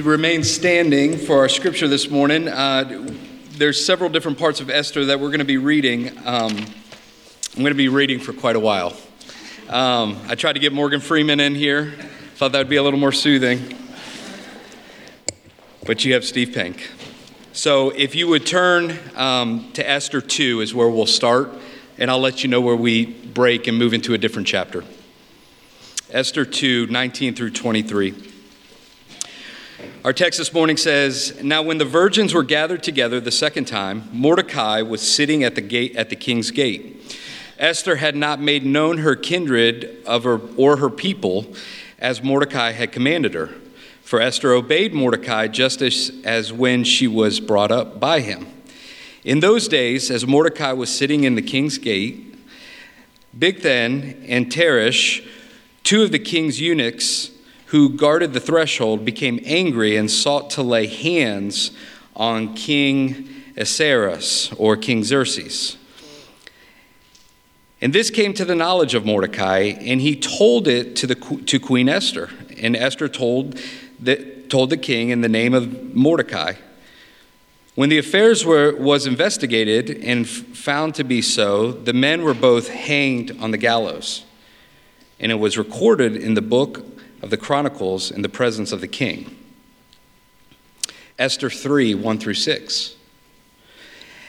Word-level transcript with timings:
remain 0.00 0.42
standing 0.42 1.18
for 1.18 1.38
our 1.38 1.48
scripture 1.50 1.86
this 1.86 2.08
morning. 2.08 2.48
Uh, 2.48 3.06
there's 3.50 3.84
several 3.84 4.08
different 4.08 4.38
parts 4.38 4.60
of 4.60 4.70
Esther 4.70 5.04
that 5.04 5.20
we're 5.20 5.28
going 5.28 5.40
to 5.40 5.44
be 5.44 5.58
reading. 5.58 6.16
Um, 6.26 6.56
I'm 6.56 7.58
going 7.58 7.66
to 7.66 7.74
be 7.74 7.88
reading 7.88 8.18
for 8.18 8.32
quite 8.32 8.56
a 8.56 8.60
while. 8.60 8.96
Um, 9.68 10.18
I 10.28 10.34
tried 10.34 10.54
to 10.54 10.60
get 10.60 10.72
Morgan 10.72 11.00
Freeman 11.00 11.40
in 11.40 11.54
here, 11.54 11.92
thought 12.36 12.52
that 12.52 12.58
would 12.58 12.70
be 12.70 12.76
a 12.76 12.82
little 12.82 12.98
more 12.98 13.12
soothing. 13.12 13.76
But 15.84 16.06
you 16.06 16.14
have 16.14 16.24
Steve 16.24 16.54
Pink. 16.54 16.90
So 17.52 17.90
if 17.90 18.14
you 18.14 18.28
would 18.28 18.46
turn 18.46 18.98
um, 19.14 19.72
to 19.74 19.86
Esther 19.88 20.22
2 20.22 20.62
is 20.62 20.74
where 20.74 20.88
we'll 20.88 21.04
start, 21.04 21.52
and 21.98 22.10
I'll 22.10 22.20
let 22.20 22.42
you 22.42 22.48
know 22.48 22.62
where 22.62 22.76
we 22.76 23.04
break 23.04 23.66
and 23.66 23.78
move 23.78 23.92
into 23.92 24.14
a 24.14 24.18
different 24.18 24.48
chapter. 24.48 24.84
Esther 26.10 26.46
2, 26.46 26.86
19 26.86 27.34
through 27.34 27.50
23. 27.50 28.31
Our 30.04 30.12
text 30.12 30.40
this 30.40 30.52
morning 30.52 30.76
says, 30.76 31.40
Now 31.44 31.62
when 31.62 31.78
the 31.78 31.84
virgins 31.84 32.34
were 32.34 32.42
gathered 32.42 32.82
together 32.82 33.20
the 33.20 33.30
second 33.30 33.66
time, 33.66 34.08
Mordecai 34.12 34.82
was 34.82 35.00
sitting 35.00 35.44
at 35.44 35.54
the 35.54 35.60
gate 35.60 35.94
at 35.94 36.10
the 36.10 36.16
king's 36.16 36.50
gate. 36.50 37.16
Esther 37.56 37.94
had 37.94 38.16
not 38.16 38.40
made 38.40 38.66
known 38.66 38.98
her 38.98 39.14
kindred 39.14 40.02
of 40.04 40.24
her, 40.24 40.40
or 40.56 40.78
her 40.78 40.90
people 40.90 41.54
as 42.00 42.20
Mordecai 42.20 42.72
had 42.72 42.90
commanded 42.90 43.34
her. 43.34 43.50
For 44.02 44.20
Esther 44.20 44.50
obeyed 44.52 44.92
Mordecai 44.92 45.46
just 45.46 45.80
as, 45.80 46.10
as 46.24 46.52
when 46.52 46.82
she 46.82 47.06
was 47.06 47.38
brought 47.38 47.70
up 47.70 48.00
by 48.00 48.22
him. 48.22 48.48
In 49.22 49.38
those 49.38 49.68
days, 49.68 50.10
as 50.10 50.26
Mordecai 50.26 50.72
was 50.72 50.92
sitting 50.92 51.22
in 51.22 51.36
the 51.36 51.42
king's 51.42 51.78
gate, 51.78 52.34
Bigthan 53.38 54.24
and 54.26 54.50
Teresh, 54.50 55.24
two 55.84 56.02
of 56.02 56.10
the 56.10 56.18
king's 56.18 56.60
eunuchs, 56.60 57.31
who 57.72 57.88
guarded 57.88 58.34
the 58.34 58.40
threshold, 58.40 59.02
became 59.02 59.40
angry 59.46 59.96
and 59.96 60.10
sought 60.10 60.50
to 60.50 60.62
lay 60.62 60.86
hands 60.86 61.70
on 62.14 62.54
King 62.54 63.26
Ahasuerus 63.56 64.52
or 64.58 64.76
King 64.76 65.02
Xerxes. 65.02 65.78
And 67.80 67.94
this 67.94 68.10
came 68.10 68.34
to 68.34 68.44
the 68.44 68.54
knowledge 68.54 68.94
of 68.94 69.06
Mordecai, 69.06 69.72
and 69.80 70.02
he 70.02 70.14
told 70.14 70.68
it 70.68 70.94
to, 70.96 71.06
the, 71.06 71.14
to 71.14 71.58
Queen 71.58 71.88
Esther. 71.88 72.28
And 72.58 72.76
Esther 72.76 73.08
told 73.08 73.58
the, 73.98 74.16
told 74.50 74.68
the 74.68 74.76
king 74.76 75.08
in 75.08 75.22
the 75.22 75.28
name 75.30 75.54
of 75.54 75.94
Mordecai. 75.94 76.52
When 77.74 77.88
the 77.88 77.96
affairs 77.96 78.44
were, 78.44 78.76
was 78.76 79.06
investigated 79.06 79.88
and 80.04 80.28
found 80.28 80.94
to 80.96 81.04
be 81.04 81.22
so, 81.22 81.72
the 81.72 81.94
men 81.94 82.22
were 82.22 82.34
both 82.34 82.68
hanged 82.68 83.34
on 83.40 83.50
the 83.50 83.56
gallows. 83.56 84.24
And 85.18 85.32
it 85.32 85.36
was 85.36 85.56
recorded 85.56 86.16
in 86.16 86.34
the 86.34 86.42
book 86.42 86.84
of 87.22 87.30
the 87.30 87.36
Chronicles 87.36 88.10
in 88.10 88.22
the 88.22 88.28
presence 88.28 88.72
of 88.72 88.80
the 88.80 88.88
king. 88.88 89.36
Esther 91.18 91.48
3 91.48 91.94
1 91.94 92.18
through 92.18 92.34
6. 92.34 92.96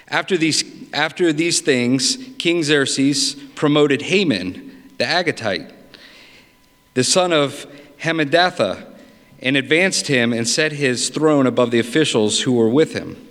After 0.10 0.38
these, 0.38 0.64
after 0.94 1.34
these 1.34 1.62
things, 1.62 2.18
King 2.38 2.62
Xerxes 2.64 3.36
promoted 3.56 4.04
Haman, 4.04 4.92
the 4.98 5.06
Agagite, 5.06 5.74
the 6.94 7.04
son 7.04 7.34
of 7.34 7.66
Hammedatha, 8.02 8.86
and 9.40 9.58
advanced 9.58 10.08
him 10.08 10.32
and 10.32 10.48
set 10.48 10.72
his 10.74 11.10
throne 11.10 11.48
above 11.48 11.72
the 11.72 11.80
officials 11.80 12.42
who 12.42 12.54
were 12.54 12.70
with 12.70 12.94
him. 12.94 13.28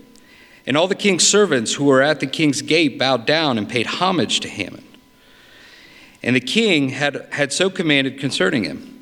And 0.66 0.76
all 0.76 0.88
the 0.88 0.94
king's 0.94 1.26
servants 1.26 1.74
who 1.74 1.84
were 1.84 2.02
at 2.02 2.20
the 2.20 2.26
king's 2.26 2.62
gate 2.62 2.98
bowed 2.98 3.26
down 3.26 3.58
and 3.58 3.68
paid 3.68 3.86
homage 3.86 4.40
to 4.40 4.48
Haman. 4.48 4.84
And 6.22 6.36
the 6.36 6.40
king 6.40 6.90
had, 6.90 7.28
had 7.32 7.52
so 7.52 7.70
commanded 7.70 8.18
concerning 8.18 8.64
him. 8.64 9.01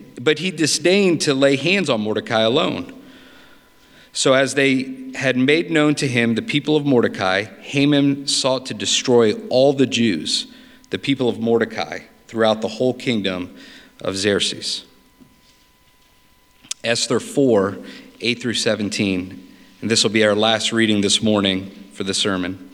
but 0.19 0.39
he 0.39 0.51
disdained 0.51 1.21
to 1.21 1.33
lay 1.33 1.55
hands 1.55 1.89
on 1.89 2.01
Mordecai 2.01 2.41
alone. 2.41 2.93
So, 4.13 4.33
as 4.33 4.55
they 4.55 5.11
had 5.15 5.37
made 5.37 5.71
known 5.71 5.95
to 5.95 6.07
him 6.07 6.35
the 6.35 6.41
people 6.41 6.75
of 6.75 6.85
Mordecai, 6.85 7.43
Haman 7.61 8.27
sought 8.27 8.65
to 8.65 8.73
destroy 8.73 9.33
all 9.47 9.71
the 9.71 9.85
Jews, 9.85 10.47
the 10.89 10.99
people 10.99 11.29
of 11.29 11.39
Mordecai, 11.39 11.99
throughout 12.27 12.61
the 12.61 12.67
whole 12.67 12.93
kingdom 12.93 13.55
of 14.01 14.17
Xerxes. 14.17 14.85
Esther 16.83 17.19
4 17.19 17.77
8 18.19 18.41
through 18.41 18.53
17. 18.53 19.47
And 19.81 19.89
this 19.89 20.03
will 20.03 20.11
be 20.11 20.23
our 20.25 20.35
last 20.35 20.71
reading 20.71 21.01
this 21.01 21.23
morning 21.23 21.71
for 21.93 22.03
the 22.03 22.13
sermon. 22.13 22.69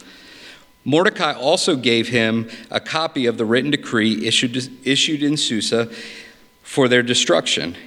Mordecai 0.83 1.33
also 1.33 1.75
gave 1.75 2.07
him 2.07 2.49
a 2.71 2.79
copy 2.79 3.25
of 3.25 3.37
the 3.37 3.45
written 3.45 3.71
decree 3.71 4.25
issued, 4.25 4.55
issued 4.85 5.21
in 5.21 5.37
Susa 5.37 5.91
for 6.67 6.89
their 6.89 7.01
destruction, 7.01 7.77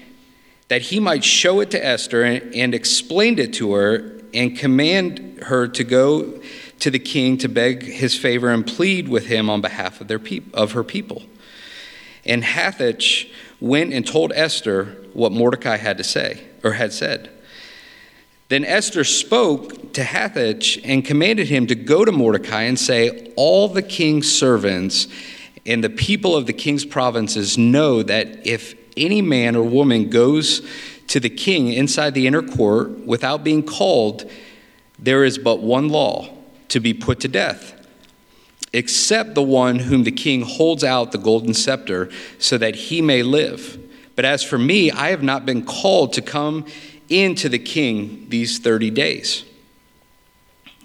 that 0.68 0.80
he 0.80 0.98
might 0.98 1.22
show 1.22 1.60
it 1.60 1.70
to 1.70 1.84
Esther 1.84 2.22
and, 2.22 2.54
and 2.54 2.74
explained 2.74 3.38
it 3.38 3.52
to 3.52 3.74
her 3.74 4.18
and 4.32 4.56
command 4.56 5.38
her 5.42 5.68
to 5.68 5.84
go 5.84 6.40
to 6.78 6.90
the 6.90 6.98
king 6.98 7.36
to 7.36 7.46
beg 7.46 7.82
his 7.82 8.16
favor 8.16 8.48
and 8.48 8.66
plead 8.66 9.06
with 9.06 9.26
him 9.26 9.50
on 9.50 9.60
behalf 9.60 10.00
of, 10.00 10.08
their 10.08 10.18
peop- 10.18 10.52
of 10.54 10.72
her 10.72 10.82
people. 10.82 11.22
And 12.24 12.42
Hathach 12.42 13.30
went 13.60 13.92
and 13.92 14.06
told 14.06 14.32
Esther 14.34 14.86
what 15.12 15.30
Mordecai 15.30 15.76
had 15.76 15.98
to 15.98 16.04
say, 16.04 16.42
or 16.64 16.72
had 16.72 16.94
said. 16.94 17.28
Then 18.48 18.64
Esther 18.64 19.04
spoke 19.04 19.92
to 19.92 20.02
Hathach 20.02 20.80
and 20.82 21.04
commanded 21.04 21.48
him 21.48 21.66
to 21.66 21.74
go 21.74 22.06
to 22.06 22.12
Mordecai 22.12 22.62
and 22.62 22.78
say, 22.78 23.30
All 23.36 23.68
the 23.68 23.82
king's 23.82 24.34
servants 24.34 25.06
and 25.66 25.84
the 25.84 25.90
people 25.90 26.34
of 26.34 26.46
the 26.46 26.52
king's 26.52 26.84
provinces 26.84 27.58
know 27.58 28.02
that 28.02 28.46
if 28.46 28.74
any 28.96 29.22
man 29.22 29.56
or 29.56 29.62
woman 29.62 30.10
goes 30.10 30.66
to 31.08 31.20
the 31.20 31.30
king 31.30 31.72
inside 31.72 32.14
the 32.14 32.26
inner 32.26 32.42
court 32.42 32.90
without 33.00 33.42
being 33.44 33.62
called, 33.62 34.30
there 34.98 35.24
is 35.24 35.38
but 35.38 35.60
one 35.60 35.88
law 35.88 36.28
to 36.68 36.80
be 36.80 36.94
put 36.94 37.20
to 37.20 37.28
death, 37.28 37.74
except 38.72 39.34
the 39.34 39.42
one 39.42 39.80
whom 39.80 40.04
the 40.04 40.12
king 40.12 40.42
holds 40.42 40.84
out 40.84 41.12
the 41.12 41.18
golden 41.18 41.52
scepter 41.52 42.10
so 42.38 42.56
that 42.56 42.74
he 42.74 43.02
may 43.02 43.22
live. 43.22 43.78
But 44.14 44.24
as 44.24 44.42
for 44.42 44.58
me, 44.58 44.90
I 44.90 45.10
have 45.10 45.22
not 45.22 45.46
been 45.46 45.64
called 45.64 46.12
to 46.14 46.22
come 46.22 46.66
into 47.08 47.48
the 47.48 47.58
king 47.58 48.26
these 48.28 48.58
30 48.58 48.90
days. 48.90 49.44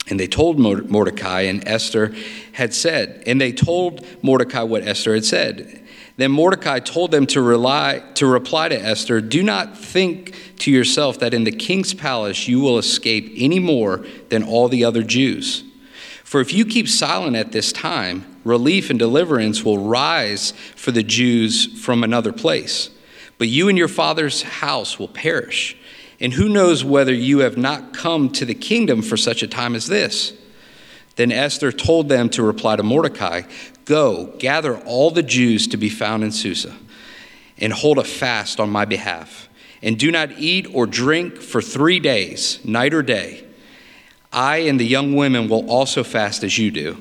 And 0.08 0.20
they 0.20 0.28
told 0.28 0.60
Mordecai, 0.60 1.42
and 1.42 1.68
Esther 1.68 2.14
had 2.52 2.74
said, 2.74 3.24
and 3.26 3.42
they 3.42 3.52
told 3.52 4.06
Mordecai 4.22 4.62
what 4.62 4.84
Esther 4.84 5.16
had 5.16 5.26
said. 5.26 5.84
Then 6.18 6.32
Mordecai 6.32 6.80
told 6.80 7.12
them 7.12 7.26
to, 7.28 7.42
rely, 7.42 8.04
to 8.16 8.28
reply 8.28 8.70
to 8.70 8.80
Esther 8.80 9.20
Do 9.20 9.44
not 9.44 9.78
think 9.78 10.36
to 10.60 10.72
yourself 10.72 11.20
that 11.20 11.34
in 11.34 11.44
the 11.44 11.52
king's 11.52 11.94
palace 11.94 12.48
you 12.48 12.60
will 12.60 12.78
escape 12.78 13.34
any 13.36 13.60
more 13.60 14.06
than 14.30 14.44
all 14.44 14.70
the 14.70 14.86
other 14.86 15.04
Jews. 15.04 15.64
For 16.24 16.40
if 16.40 16.54
you 16.54 16.66
keep 16.66 16.88
silent 16.88 17.36
at 17.36 17.52
this 17.52 17.72
time, 17.72 18.26
relief 18.44 18.90
and 18.90 18.98
deliverance 18.98 19.64
will 19.64 19.78
rise 19.80 20.52
for 20.76 20.92
the 20.92 21.04
Jews 21.04 21.82
from 21.84 22.04
another 22.04 22.32
place. 22.32 22.90
But 23.38 23.48
you 23.50 23.68
and 23.68 23.78
your 23.78 23.88
father's 23.88 24.42
house 24.44 24.98
will 24.98 25.08
perish. 25.08 25.78
And 26.20 26.34
who 26.34 26.48
knows 26.50 26.84
whether 26.84 27.14
you 27.14 27.40
have 27.40 27.58
not 27.58 27.94
come 27.94 28.30
to 28.32 28.46
the 28.46 28.54
kingdom 28.54 29.02
for 29.02 29.18
such 29.18 29.44
a 29.44 29.48
time 29.48 29.76
as 29.76 29.88
this? 29.88 30.34
Then 31.16 31.32
Esther 31.32 31.72
told 31.72 32.10
them 32.10 32.30
to 32.30 32.44
reply 32.44 32.76
to 32.76 32.84
Mordecai 32.84 33.44
Go, 33.86 34.34
gather 34.40 34.78
all 34.80 35.12
the 35.12 35.22
Jews 35.22 35.68
to 35.68 35.78
be 35.78 35.90
found 35.90 36.24
in 36.24 36.32
Susa, 36.32 36.76
and 37.60 37.72
hold 37.72 38.00
a 38.00 38.04
fast 38.04 38.60
on 38.60 38.70
my 38.72 38.84
behalf. 38.84 39.48
And 39.84 40.00
do 40.00 40.12
not 40.12 40.32
eat 40.40 40.68
or 40.74 40.88
drink 40.88 41.38
for 41.38 41.62
three 41.62 42.00
days, 42.00 42.64
night 42.66 42.96
or 42.96 43.04
day. 43.04 43.46
I 44.34 44.58
and 44.58 44.80
the 44.80 44.86
young 44.86 45.16
women 45.16 45.48
will 45.48 45.70
also 45.70 46.04
fast 46.04 46.44
as 46.44 46.58
you 46.58 46.72
do. 46.72 46.98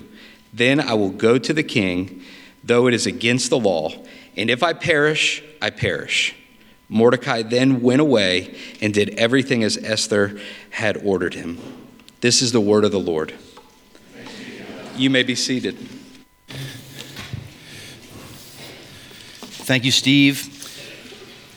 Then 0.52 0.78
I 0.78 0.93
will 0.93 1.11
go 1.11 1.38
to 1.38 1.52
the 1.55 1.62
king, 1.62 2.22
though 2.62 2.87
it 2.87 2.94
is 2.94 3.06
against 3.06 3.49
the 3.49 3.58
law. 3.58 3.90
And 4.37 4.50
if 4.50 4.62
I 4.62 4.75
perish, 4.75 5.43
I 5.62 5.70
perish. 5.70 6.34
Mordecai 6.89 7.43
then 7.43 7.81
went 7.83 8.01
away 8.01 8.55
and 8.81 8.93
did 8.93 9.11
everything 9.11 9.63
as 9.65 9.77
Esther 9.77 10.39
had 10.71 10.97
ordered 10.99 11.35
him. 11.35 11.59
This 12.21 12.43
is 12.43 12.53
the 12.53 12.61
word 12.61 12.85
of 12.85 12.93
the 12.93 13.01
Lord. 13.01 13.35
You 14.97 15.11
may 15.11 15.23
be 15.23 15.35
seated. 15.35 15.77
Thank 19.67 19.85
you, 19.85 19.91
Steve. 19.91 20.51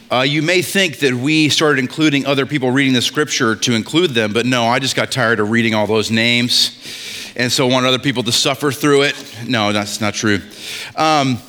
Uh, 0.10 0.22
you 0.22 0.42
may 0.42 0.62
think 0.62 1.00
that 1.00 1.14
we 1.14 1.50
started 1.50 1.80
including 1.80 2.26
other 2.26 2.46
people 2.46 2.72
reading 2.72 2.94
the 2.94 3.02
scripture 3.02 3.58
to 3.58 3.74
include 3.74 4.12
them, 4.12 4.32
but 4.32 4.46
no, 4.46 4.66
I 4.66 4.80
just 4.80 4.96
got 4.96 5.12
tired 5.12 5.42
of 5.42 5.50
reading 5.50 5.74
all 5.74 5.86
those 5.86 6.10
names, 6.10 7.34
and 7.36 7.52
so 7.52 7.68
want 7.68 7.86
other 7.86 8.00
people 8.00 8.24
to 8.24 8.32
suffer 8.32 8.72
through 8.72 9.02
it. 9.02 9.16
No, 9.46 9.74
that's 9.74 10.00
not 10.00 10.14
true. 10.14 10.40
Um, 10.96 11.40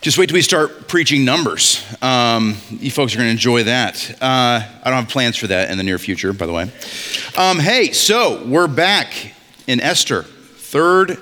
just 0.00 0.16
wait 0.16 0.30
till 0.30 0.34
we 0.34 0.42
start 0.42 0.88
preaching 0.88 1.26
numbers. 1.26 1.84
Um, 2.00 2.56
you 2.70 2.90
folks 2.90 3.14
are 3.14 3.18
going 3.18 3.26
to 3.26 3.32
enjoy 3.32 3.64
that. 3.64 4.10
Uh, 4.12 4.62
I 4.82 4.84
don't 4.84 4.94
have 4.94 5.10
plans 5.10 5.36
for 5.36 5.46
that 5.48 5.70
in 5.70 5.76
the 5.76 5.84
near 5.84 5.98
future, 5.98 6.32
by 6.32 6.46
the 6.46 6.54
way. 6.54 6.72
Um, 7.36 7.58
hey, 7.58 7.92
so 7.92 8.42
we're 8.46 8.66
back 8.66 9.34
in 9.66 9.78
Esther, 9.78 10.22
third 10.22 11.18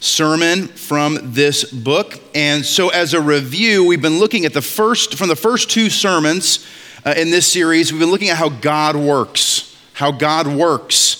sermon 0.00 0.68
from 0.68 1.18
this 1.34 1.70
book. 1.70 2.18
And 2.34 2.64
so, 2.64 2.88
as 2.88 3.12
a 3.12 3.20
review, 3.20 3.84
we've 3.84 4.00
been 4.00 4.18
looking 4.18 4.46
at 4.46 4.54
the 4.54 4.62
first, 4.62 5.16
from 5.16 5.28
the 5.28 5.36
first 5.36 5.70
two 5.70 5.90
sermons 5.90 6.66
uh, 7.04 7.12
in 7.18 7.30
this 7.30 7.46
series, 7.46 7.92
we've 7.92 8.00
been 8.00 8.10
looking 8.10 8.30
at 8.30 8.38
how 8.38 8.48
God 8.48 8.96
works, 8.96 9.76
how 9.92 10.10
God 10.10 10.46
works. 10.46 11.13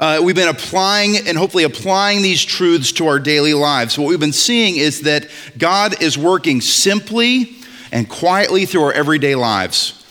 Uh, 0.00 0.18
we've 0.22 0.34
been 0.34 0.48
applying 0.48 1.28
and 1.28 1.36
hopefully 1.36 1.64
applying 1.64 2.22
these 2.22 2.42
truths 2.42 2.90
to 2.90 3.06
our 3.06 3.18
daily 3.18 3.52
lives. 3.52 3.98
What 3.98 4.08
we've 4.08 4.18
been 4.18 4.32
seeing 4.32 4.76
is 4.76 5.02
that 5.02 5.28
God 5.58 6.02
is 6.02 6.16
working 6.16 6.62
simply 6.62 7.56
and 7.92 8.08
quietly 8.08 8.64
through 8.64 8.84
our 8.84 8.92
everyday 8.94 9.34
lives. 9.34 10.02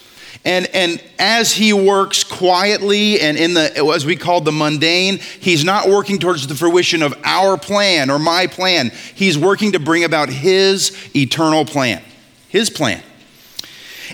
And, 0.46 0.68
and 0.76 1.04
as 1.18 1.52
he 1.52 1.74
works 1.74 2.24
quietly 2.24 3.20
and 3.20 3.36
in 3.36 3.56
the, 3.56 3.76
as 3.92 4.06
we 4.06 4.16
call 4.16 4.42
the 4.42 4.52
mundane, 4.52 5.18
he's 5.18 5.66
not 5.66 5.90
working 5.90 6.20
towards 6.20 6.46
the 6.46 6.56
fruition 6.56 7.02
of 7.02 7.16
our 7.24 7.58
plan 7.58 8.12
or 8.12 8.20
my 8.20 8.46
plan. 8.46 8.92
He's 9.16 9.40
working 9.40 9.72
to 9.72 9.80
bring 9.80 10.04
about 10.04 10.30
his 10.30 10.96
eternal 11.16 11.66
plan, 11.66 12.04
his 12.48 12.70
plan. 12.70 13.02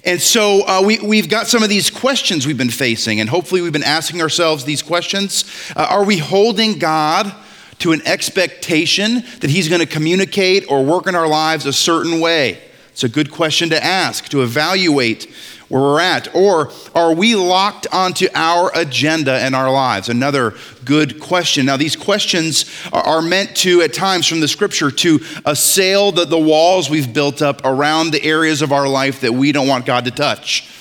And 0.04 0.22
so 0.22 0.68
uh, 0.68 0.82
we, 0.86 1.00
we've 1.00 1.30
got 1.30 1.48
some 1.48 1.64
of 1.64 1.70
these 1.70 1.90
questions 1.90 2.46
we've 2.46 2.58
been 2.58 2.70
facing, 2.70 3.20
and 3.20 3.30
hopefully 3.30 3.62
we've 3.62 3.74
been 3.74 3.84
asking 3.84 4.22
ourselves 4.22 4.66
these 4.66 4.82
questions. 4.82 5.46
Uh, 5.76 5.88
are 5.90 6.04
we 6.04 6.18
holding 6.18 6.78
God 6.78 7.34
to 7.80 7.92
an 7.92 8.02
expectation 8.06 9.24
that 9.40 9.50
He's 9.50 9.70
going 9.70 9.82
to 9.82 9.88
communicate 9.88 10.70
or 10.70 10.84
work 10.84 11.08
in 11.08 11.16
our 11.16 11.28
lives 11.28 11.66
a 11.66 11.74
certain 11.74 12.20
way? 12.20 12.62
It's 12.92 13.04
a 13.04 13.10
good 13.10 13.32
question 13.32 13.70
to 13.72 13.84
ask, 13.84 14.30
to 14.30 14.42
evaluate 14.42 15.28
where 15.76 15.84
we're 15.84 16.00
at? 16.00 16.34
Or 16.34 16.72
are 16.94 17.14
we 17.14 17.36
locked 17.36 17.86
onto 17.92 18.28
our 18.34 18.72
agenda 18.74 19.34
and 19.34 19.54
our 19.54 19.70
lives? 19.70 20.08
Another 20.08 20.54
good 20.86 21.20
question. 21.20 21.66
Now, 21.66 21.76
these 21.76 21.98
questions 21.98 22.64
are 22.94 23.22
meant 23.22 23.58
to, 23.58 23.82
at 23.82 23.94
times 23.94 24.26
from 24.26 24.40
the 24.40 24.48
scripture, 24.48 24.90
to 24.90 25.20
assail 25.44 26.14
the, 26.14 26.24
the 26.24 26.40
walls 26.40 26.90
we've 26.90 27.14
built 27.14 27.42
up 27.42 27.60
around 27.66 28.12
the 28.12 28.24
areas 28.24 28.62
of 28.62 28.72
our 28.72 28.88
life 28.88 29.20
that 29.20 29.34
we 29.34 29.52
don't 29.52 29.68
want 29.68 29.86
God 29.86 30.06
to 30.06 30.12
touch. 30.12 30.72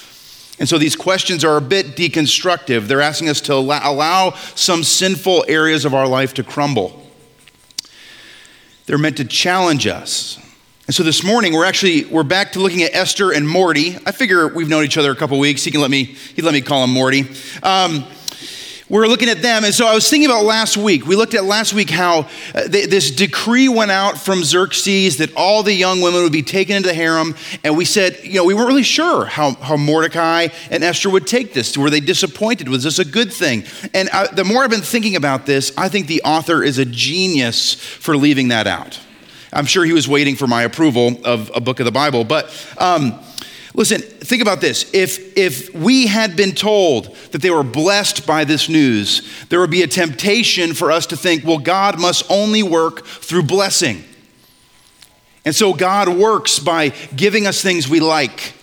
And 0.61 0.69
so 0.69 0.79
these 0.79 0.95
questions 0.95 1.45
are 1.45 1.57
a 1.57 1.61
bit 1.61 1.97
deconstructive. 1.97 2.87
They're 2.87 3.01
asking 3.01 3.31
us 3.31 3.41
to 3.43 3.55
allow 3.55 4.31
some 4.55 4.85
sinful 4.85 5.45
areas 5.49 5.85
of 5.85 5.93
our 5.93 6.07
life 6.07 6.35
to 6.35 6.45
crumble. 6.45 7.05
They're 8.87 8.99
meant 8.99 9.17
to 9.17 9.25
challenge 9.25 9.89
us 9.89 10.39
and 10.87 10.95
so 10.95 11.03
this 11.03 11.25
morning 11.25 11.55
we're 11.55 11.65
actually 11.65 12.05
we're 12.05 12.23
back 12.23 12.53
to 12.53 12.61
looking 12.61 12.83
at 12.83 12.95
Esther 12.95 13.33
and 13.33 13.49
Morty. 13.49 13.97
I 14.05 14.13
figure 14.13 14.49
we've 14.49 14.69
known 14.69 14.85
each 14.85 14.99
other 14.99 15.11
a 15.11 15.17
couple 15.17 15.39
weeks. 15.39 15.65
He 15.65 15.71
can 15.71 15.81
let 15.81 15.91
me 15.91 16.05
he 16.05 16.43
let 16.43 16.53
me 16.53 16.61
call 16.61 16.85
him 16.85 16.91
Morty. 16.91 17.27
Um, 17.63 18.05
we're 18.91 19.07
looking 19.07 19.31
at 19.31 19.41
them, 19.41 19.65
and 19.65 19.73
so 19.73 19.87
I 19.87 19.95
was 19.95 20.11
thinking 20.11 20.29
about 20.29 20.45
last 20.45 20.77
week. 20.77 21.07
We 21.07 21.17
looked 21.17 21.33
at 21.33 21.45
last 21.45 21.73
week 21.73 21.89
how 21.89 22.29
uh, 22.55 22.69
th- 22.69 22.91
this 22.91 23.11
decree 23.11 23.67
went 23.67 23.91
out 23.91 24.19
from 24.19 24.45
Xerxes 24.45 25.17
that 25.17 25.35
all 25.35 25.63
the 25.63 25.73
young 25.73 26.03
women 26.03 26.23
would 26.23 26.33
be 26.33 26.43
taken 26.43 26.77
into 26.77 26.91
the 26.91 26.95
harem, 26.95 27.35
and 27.65 27.79
we 27.79 27.87
said, 27.87 28.19
you 28.23 28.35
know, 28.35 28.45
we 28.45 28.53
weren't 28.53 28.69
really 28.69 28.83
sure 28.83 29.25
how, 29.25 29.53
how 29.55 29.79
Mordecai 29.79 30.49
and 30.71 30.85
Esther 30.85 31.09
would 31.09 31.27
take 31.27 31.55
this. 31.55 31.79
Were 31.79 31.89
they 31.89 32.01
disappointed? 32.01 32.69
Was 32.69 32.85
this 32.85 32.99
a 32.99 33.07
good 33.07 33.33
thing? 33.33 33.65
And 33.95 34.11
I, 34.11 34.27
the 34.27 34.45
more 34.45 34.63
I've 34.63 34.71
been 34.71 34.83
thinking 34.83 35.17
about 35.17 35.47
this, 35.47 35.73
I 35.79 35.89
think 35.89 36.07
the 36.07 36.21
author 36.23 36.63
is 36.63 36.77
a 36.77 36.85
genius 36.85 37.73
for 37.73 38.19
leaving 38.19 38.49
that 38.49 38.67
out. 38.67 39.01
I'm 39.55 39.67
sure 39.67 39.85
he 39.85 39.93
was 39.93 40.09
waiting 40.09 40.37
for 40.37 40.47
my 40.47 40.63
approval 40.63 41.21
of 41.25 41.51
a 41.55 41.61
book 41.61 41.81
of 41.81 41.87
the 41.87 41.93
Bible. 41.93 42.25
But 42.25 42.51
um, 42.77 43.19
listen, 43.73 44.01
think 44.01 44.43
about 44.43 44.61
this. 44.61 44.93
If, 44.93 45.37
if 45.37 45.73
we 45.75 46.07
had 46.07 46.37
been 46.37 46.53
told 46.53 47.15
that 47.31 47.41
they 47.41 47.51
were 47.51 47.63
blessed 47.63 48.27
by 48.27 48.45
this 48.45 48.69
news, 48.69 49.47
there 49.49 49.61
would 49.61 49.71
be 49.71 49.83
a 49.83 49.87
temptation 49.87 50.75
for 50.75 50.91
us 50.91 51.07
to 51.07 51.17
think, 51.17 51.45
well, 51.45 51.59
God 51.59 52.01
must 52.01 52.25
only 52.31 52.63
work 52.63 53.07
through 53.07 53.45
blessing. 53.45 54.03
And 55.45 55.55
so 55.55 55.73
God 55.73 56.09
works 56.09 56.59
by 56.59 56.89
giving 57.15 57.47
us 57.47 57.63
things 57.63 57.89
we 57.89 58.01
like. 58.01 58.55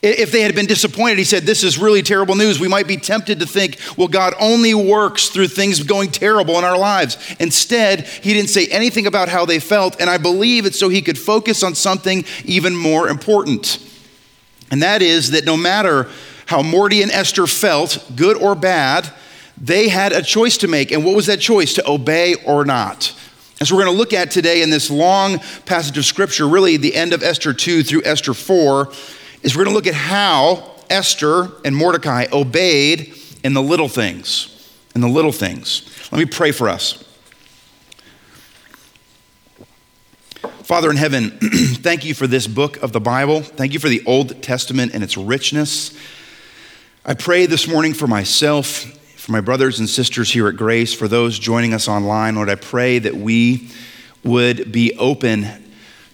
If 0.00 0.30
they 0.30 0.42
had 0.42 0.54
been 0.54 0.66
disappointed, 0.66 1.18
he 1.18 1.24
said, 1.24 1.42
This 1.42 1.64
is 1.64 1.76
really 1.76 2.02
terrible 2.02 2.36
news. 2.36 2.60
We 2.60 2.68
might 2.68 2.86
be 2.86 2.96
tempted 2.96 3.40
to 3.40 3.46
think, 3.46 3.78
well, 3.96 4.06
God 4.06 4.32
only 4.38 4.72
works 4.72 5.28
through 5.28 5.48
things 5.48 5.82
going 5.82 6.10
terrible 6.12 6.56
in 6.58 6.64
our 6.64 6.78
lives. 6.78 7.16
Instead, 7.40 8.06
he 8.06 8.32
didn't 8.32 8.50
say 8.50 8.66
anything 8.68 9.06
about 9.08 9.28
how 9.28 9.44
they 9.44 9.58
felt, 9.58 10.00
and 10.00 10.08
I 10.08 10.18
believe 10.18 10.66
it's 10.66 10.78
so 10.78 10.88
he 10.88 11.02
could 11.02 11.18
focus 11.18 11.64
on 11.64 11.74
something 11.74 12.24
even 12.44 12.76
more 12.76 13.08
important. 13.08 13.84
And 14.70 14.82
that 14.82 15.02
is 15.02 15.32
that 15.32 15.44
no 15.44 15.56
matter 15.56 16.08
how 16.46 16.62
Morty 16.62 17.02
and 17.02 17.10
Esther 17.10 17.46
felt, 17.48 18.04
good 18.14 18.36
or 18.36 18.54
bad, 18.54 19.12
they 19.60 19.88
had 19.88 20.12
a 20.12 20.22
choice 20.22 20.58
to 20.58 20.68
make. 20.68 20.92
And 20.92 21.04
what 21.04 21.16
was 21.16 21.26
that 21.26 21.40
choice? 21.40 21.74
To 21.74 21.90
obey 21.90 22.36
or 22.46 22.64
not. 22.64 23.14
And 23.58 23.66
so 23.66 23.74
we're 23.74 23.82
going 23.82 23.96
to 23.96 23.98
look 23.98 24.12
at 24.12 24.30
today 24.30 24.62
in 24.62 24.70
this 24.70 24.88
long 24.90 25.40
passage 25.66 25.98
of 25.98 26.04
scripture, 26.04 26.46
really 26.46 26.76
the 26.76 26.94
end 26.94 27.12
of 27.12 27.24
Esther 27.24 27.52
2 27.52 27.82
through 27.82 28.02
Esther 28.04 28.32
4 28.32 28.92
is 29.42 29.56
we're 29.56 29.64
going 29.64 29.74
to 29.74 29.76
look 29.76 29.86
at 29.86 29.94
how 29.94 30.70
Esther 30.90 31.50
and 31.64 31.74
Mordecai 31.76 32.26
obeyed 32.32 33.14
in 33.44 33.54
the 33.54 33.62
little 33.62 33.88
things. 33.88 34.54
In 34.94 35.00
the 35.00 35.08
little 35.08 35.32
things. 35.32 35.88
Let 36.10 36.18
me 36.18 36.24
pray 36.26 36.52
for 36.52 36.68
us. 36.68 37.04
Father 40.62 40.90
in 40.90 40.96
heaven, 40.96 41.30
thank 41.40 42.04
you 42.04 42.12
for 42.12 42.26
this 42.26 42.46
book 42.46 42.82
of 42.82 42.92
the 42.92 43.00
Bible. 43.00 43.40
Thank 43.40 43.72
you 43.72 43.78
for 43.78 43.88
the 43.88 44.02
Old 44.04 44.42
Testament 44.42 44.92
and 44.92 45.02
its 45.02 45.16
richness. 45.16 45.96
I 47.06 47.14
pray 47.14 47.46
this 47.46 47.66
morning 47.66 47.94
for 47.94 48.06
myself, 48.06 48.66
for 49.16 49.32
my 49.32 49.40
brothers 49.40 49.78
and 49.78 49.88
sisters 49.88 50.30
here 50.30 50.46
at 50.46 50.56
Grace, 50.56 50.92
for 50.92 51.08
those 51.08 51.38
joining 51.38 51.72
us 51.72 51.88
online. 51.88 52.34
Lord, 52.34 52.50
I 52.50 52.56
pray 52.56 52.98
that 52.98 53.14
we 53.14 53.70
would 54.24 54.70
be 54.70 54.94
open 54.98 55.67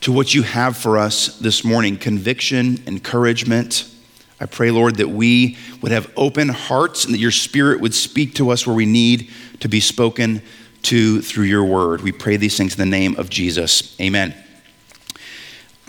to 0.04 0.12
what 0.12 0.34
you 0.34 0.42
have 0.42 0.76
for 0.76 0.98
us 0.98 1.38
this 1.38 1.64
morning 1.64 1.96
conviction, 1.96 2.78
encouragement. 2.86 3.90
I 4.38 4.44
pray, 4.44 4.70
Lord, 4.70 4.96
that 4.96 5.08
we 5.08 5.56
would 5.80 5.92
have 5.92 6.12
open 6.14 6.50
hearts 6.50 7.06
and 7.06 7.14
that 7.14 7.18
your 7.18 7.30
spirit 7.30 7.80
would 7.80 7.94
speak 7.94 8.34
to 8.34 8.50
us 8.50 8.66
where 8.66 8.76
we 8.76 8.84
need 8.84 9.30
to 9.60 9.68
be 9.68 9.80
spoken 9.80 10.42
to 10.82 11.22
through 11.22 11.46
your 11.46 11.64
word. 11.64 12.02
We 12.02 12.12
pray 12.12 12.36
these 12.36 12.54
things 12.54 12.74
in 12.74 12.80
the 12.80 12.84
name 12.84 13.16
of 13.16 13.30
Jesus. 13.30 13.98
Amen. 13.98 14.34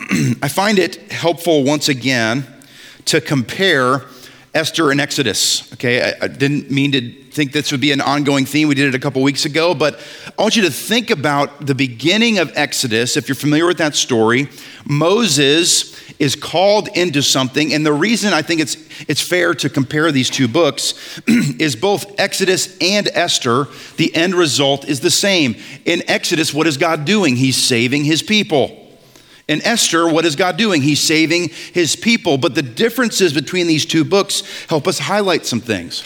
I 0.40 0.48
find 0.48 0.78
it 0.78 1.12
helpful 1.12 1.62
once 1.62 1.90
again 1.90 2.46
to 3.04 3.20
compare 3.20 4.06
Esther 4.54 4.90
and 4.92 4.98
Exodus. 4.98 5.70
Okay, 5.74 6.02
I, 6.02 6.24
I, 6.24 6.28
didn't 6.28 6.70
mean 6.70 6.92
to 6.92 7.00
think 7.36 7.52
this 7.52 7.70
would 7.70 7.82
be 7.82 7.92
an 7.92 8.00
ongoing 8.00 8.46
theme. 8.46 8.66
We 8.66 8.74
did 8.74 8.88
it 8.88 8.94
a 8.94 8.98
couple 8.98 9.22
weeks 9.22 9.44
ago, 9.44 9.74
but 9.74 10.00
I 10.38 10.42
want 10.42 10.56
you 10.56 10.62
to 10.62 10.70
think 10.70 11.10
about 11.10 11.66
the 11.66 11.74
beginning 11.74 12.38
of 12.38 12.50
Exodus. 12.56 13.18
If 13.18 13.28
you're 13.28 13.36
familiar 13.36 13.66
with 13.66 13.76
that 13.76 13.94
story, 13.94 14.48
Moses 14.86 15.94
is 16.18 16.34
called 16.34 16.88
into 16.96 17.22
something, 17.22 17.74
and 17.74 17.84
the 17.84 17.92
reason 17.92 18.32
I 18.32 18.40
think 18.40 18.62
it's 18.62 18.76
it's 19.06 19.20
fair 19.20 19.52
to 19.52 19.68
compare 19.68 20.10
these 20.10 20.30
two 20.30 20.48
books 20.48 21.20
is 21.28 21.76
both 21.76 22.18
Exodus 22.18 22.74
and 22.80 23.06
Esther. 23.12 23.66
The 23.98 24.14
end 24.16 24.34
result 24.34 24.86
is 24.86 25.00
the 25.00 25.10
same. 25.10 25.56
In 25.84 26.02
Exodus, 26.08 26.54
what 26.54 26.66
is 26.66 26.78
God 26.78 27.04
doing? 27.04 27.36
He's 27.36 27.62
saving 27.62 28.04
His 28.04 28.22
people. 28.22 28.82
In 29.46 29.60
Esther, 29.62 30.08
what 30.08 30.24
is 30.24 30.36
God 30.36 30.56
doing? 30.56 30.82
He's 30.82 31.00
saving 31.00 31.50
his 31.50 31.94
people. 31.94 32.36
But 32.36 32.56
the 32.56 32.62
differences 32.62 33.32
between 33.32 33.68
these 33.68 33.86
two 33.86 34.04
books 34.04 34.42
help 34.66 34.88
us 34.88 34.98
highlight 34.98 35.46
some 35.46 35.60
things. 35.60 36.02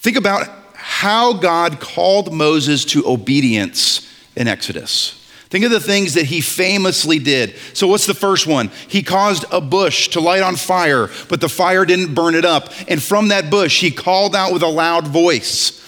Think 0.00 0.16
about 0.16 0.48
how 0.74 1.34
God 1.34 1.78
called 1.78 2.32
Moses 2.32 2.84
to 2.86 3.06
obedience 3.06 4.10
in 4.34 4.48
Exodus. 4.48 5.16
Think 5.50 5.64
of 5.64 5.70
the 5.70 5.80
things 5.80 6.14
that 6.14 6.26
he 6.26 6.40
famously 6.40 7.18
did. 7.18 7.56
So, 7.74 7.86
what's 7.86 8.06
the 8.06 8.14
first 8.14 8.46
one? 8.46 8.70
He 8.88 9.02
caused 9.02 9.44
a 9.50 9.60
bush 9.60 10.08
to 10.08 10.20
light 10.20 10.42
on 10.42 10.56
fire, 10.56 11.10
but 11.28 11.40
the 11.40 11.48
fire 11.48 11.84
didn't 11.84 12.14
burn 12.14 12.34
it 12.34 12.44
up. 12.44 12.70
And 12.88 13.02
from 13.02 13.28
that 13.28 13.50
bush, 13.50 13.80
he 13.80 13.90
called 13.90 14.34
out 14.34 14.52
with 14.52 14.62
a 14.62 14.68
loud 14.68 15.08
voice. 15.08 15.78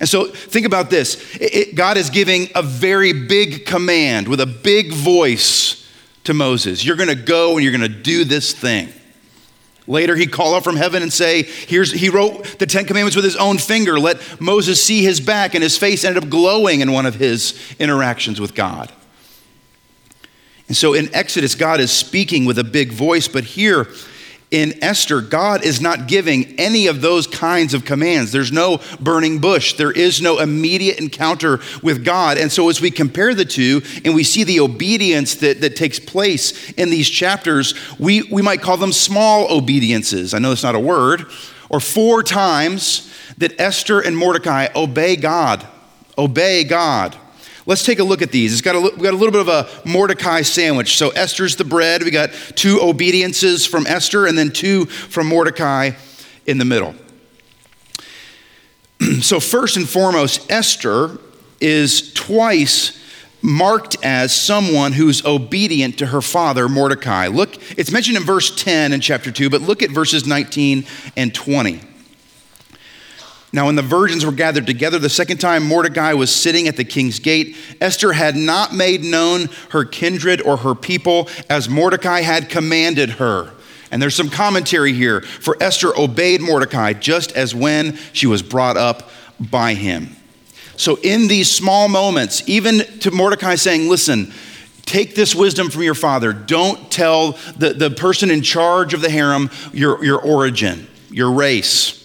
And 0.00 0.08
so, 0.08 0.26
think 0.26 0.66
about 0.66 0.88
this 0.88 1.36
it, 1.38 1.74
God 1.74 1.98
is 1.98 2.08
giving 2.08 2.48
a 2.54 2.62
very 2.62 3.12
big 3.12 3.66
command 3.66 4.26
with 4.26 4.40
a 4.40 4.46
big 4.46 4.92
voice 4.92 5.86
to 6.24 6.34
Moses, 6.34 6.84
You're 6.84 6.96
going 6.96 7.08
to 7.10 7.14
go 7.14 7.54
and 7.54 7.62
you're 7.62 7.76
going 7.76 7.92
to 7.92 8.02
do 8.02 8.24
this 8.24 8.52
thing. 8.52 8.88
Later, 9.90 10.14
he'd 10.14 10.30
call 10.30 10.54
up 10.54 10.62
from 10.62 10.76
heaven 10.76 11.02
and 11.02 11.12
say, 11.12 11.42
Here's, 11.42 11.90
he 11.90 12.10
wrote 12.10 12.60
the 12.60 12.66
Ten 12.66 12.84
Commandments 12.84 13.16
with 13.16 13.24
his 13.24 13.34
own 13.34 13.58
finger. 13.58 13.98
Let 13.98 14.40
Moses 14.40 14.80
see 14.80 15.02
his 15.02 15.20
back, 15.20 15.54
and 15.54 15.64
his 15.64 15.76
face 15.76 16.04
ended 16.04 16.22
up 16.22 16.30
glowing 16.30 16.80
in 16.80 16.92
one 16.92 17.06
of 17.06 17.16
his 17.16 17.60
interactions 17.80 18.40
with 18.40 18.54
God. 18.54 18.92
And 20.68 20.76
so 20.76 20.94
in 20.94 21.12
Exodus, 21.12 21.56
God 21.56 21.80
is 21.80 21.90
speaking 21.90 22.44
with 22.44 22.56
a 22.56 22.62
big 22.62 22.92
voice, 22.92 23.26
but 23.26 23.42
here 23.42 23.88
in 24.50 24.82
Esther, 24.82 25.20
God 25.20 25.64
is 25.64 25.80
not 25.80 26.08
giving 26.08 26.58
any 26.58 26.88
of 26.88 27.00
those 27.00 27.26
kinds 27.28 27.72
of 27.72 27.84
commands. 27.84 28.32
There's 28.32 28.50
no 28.50 28.80
burning 28.98 29.38
bush. 29.38 29.74
There 29.74 29.92
is 29.92 30.20
no 30.20 30.40
immediate 30.40 30.98
encounter 30.98 31.60
with 31.82 32.04
God. 32.04 32.36
And 32.36 32.50
so, 32.50 32.68
as 32.68 32.80
we 32.80 32.90
compare 32.90 33.34
the 33.34 33.44
two 33.44 33.82
and 34.04 34.14
we 34.14 34.24
see 34.24 34.42
the 34.42 34.60
obedience 34.60 35.36
that, 35.36 35.60
that 35.60 35.76
takes 35.76 36.00
place 36.00 36.72
in 36.72 36.90
these 36.90 37.08
chapters, 37.08 37.74
we, 37.98 38.22
we 38.22 38.42
might 38.42 38.60
call 38.60 38.76
them 38.76 38.92
small 38.92 39.56
obediences. 39.56 40.34
I 40.34 40.40
know 40.40 40.48
that's 40.48 40.64
not 40.64 40.74
a 40.74 40.80
word. 40.80 41.26
Or 41.68 41.78
four 41.78 42.24
times 42.24 43.14
that 43.38 43.60
Esther 43.60 44.00
and 44.00 44.16
Mordecai 44.16 44.68
obey 44.74 45.14
God. 45.14 45.64
Obey 46.18 46.64
God. 46.64 47.16
Let's 47.70 47.84
take 47.84 48.00
a 48.00 48.04
look 48.04 48.20
at 48.20 48.32
these. 48.32 48.52
It's 48.52 48.62
got 48.62 48.74
a, 48.74 48.80
we 48.80 49.00
got 49.04 49.14
a 49.14 49.16
little 49.16 49.30
bit 49.30 49.42
of 49.42 49.48
a 49.48 49.88
Mordecai 49.88 50.42
sandwich. 50.42 50.96
So 50.96 51.10
Esther's 51.10 51.54
the 51.54 51.62
bread. 51.62 52.02
We 52.02 52.10
got 52.10 52.32
two 52.56 52.80
obediences 52.82 53.64
from 53.64 53.86
Esther 53.86 54.26
and 54.26 54.36
then 54.36 54.50
two 54.50 54.86
from 54.86 55.28
Mordecai 55.28 55.92
in 56.46 56.58
the 56.58 56.64
middle. 56.64 56.96
so, 59.20 59.38
first 59.38 59.76
and 59.76 59.88
foremost, 59.88 60.50
Esther 60.50 61.18
is 61.60 62.12
twice 62.12 63.00
marked 63.40 63.96
as 64.02 64.34
someone 64.34 64.92
who's 64.92 65.24
obedient 65.24 65.98
to 65.98 66.06
her 66.06 66.20
father, 66.20 66.68
Mordecai. 66.68 67.28
Look, 67.28 67.54
it's 67.78 67.92
mentioned 67.92 68.16
in 68.16 68.24
verse 68.24 68.52
10 68.52 68.92
in 68.92 69.00
chapter 69.00 69.30
2, 69.30 69.48
but 69.48 69.60
look 69.60 69.84
at 69.84 69.90
verses 69.90 70.26
19 70.26 70.86
and 71.16 71.32
20. 71.32 71.82
Now, 73.52 73.66
when 73.66 73.74
the 73.74 73.82
virgins 73.82 74.24
were 74.24 74.32
gathered 74.32 74.66
together 74.66 74.98
the 74.98 75.08
second 75.08 75.38
time, 75.38 75.66
Mordecai 75.66 76.12
was 76.12 76.34
sitting 76.34 76.68
at 76.68 76.76
the 76.76 76.84
king's 76.84 77.18
gate. 77.18 77.56
Esther 77.80 78.12
had 78.12 78.36
not 78.36 78.72
made 78.72 79.02
known 79.02 79.48
her 79.70 79.84
kindred 79.84 80.40
or 80.40 80.58
her 80.58 80.76
people 80.76 81.28
as 81.48 81.68
Mordecai 81.68 82.20
had 82.20 82.48
commanded 82.48 83.10
her. 83.10 83.50
And 83.90 84.00
there's 84.00 84.14
some 84.14 84.30
commentary 84.30 84.92
here. 84.92 85.20
For 85.20 85.60
Esther 85.60 85.98
obeyed 85.98 86.40
Mordecai 86.40 86.92
just 86.92 87.32
as 87.32 87.52
when 87.52 87.98
she 88.12 88.28
was 88.28 88.40
brought 88.40 88.76
up 88.76 89.10
by 89.40 89.74
him. 89.74 90.14
So, 90.76 90.96
in 91.02 91.26
these 91.26 91.50
small 91.50 91.88
moments, 91.88 92.42
even 92.46 92.78
to 93.00 93.10
Mordecai 93.10 93.56
saying, 93.56 93.88
Listen, 93.88 94.32
take 94.82 95.16
this 95.16 95.34
wisdom 95.34 95.70
from 95.70 95.82
your 95.82 95.94
father. 95.94 96.32
Don't 96.32 96.90
tell 96.90 97.32
the, 97.56 97.74
the 97.74 97.90
person 97.90 98.30
in 98.30 98.42
charge 98.42 98.94
of 98.94 99.00
the 99.00 99.10
harem 99.10 99.50
your, 99.72 100.02
your 100.04 100.20
origin, 100.20 100.86
your 101.10 101.32
race. 101.32 101.99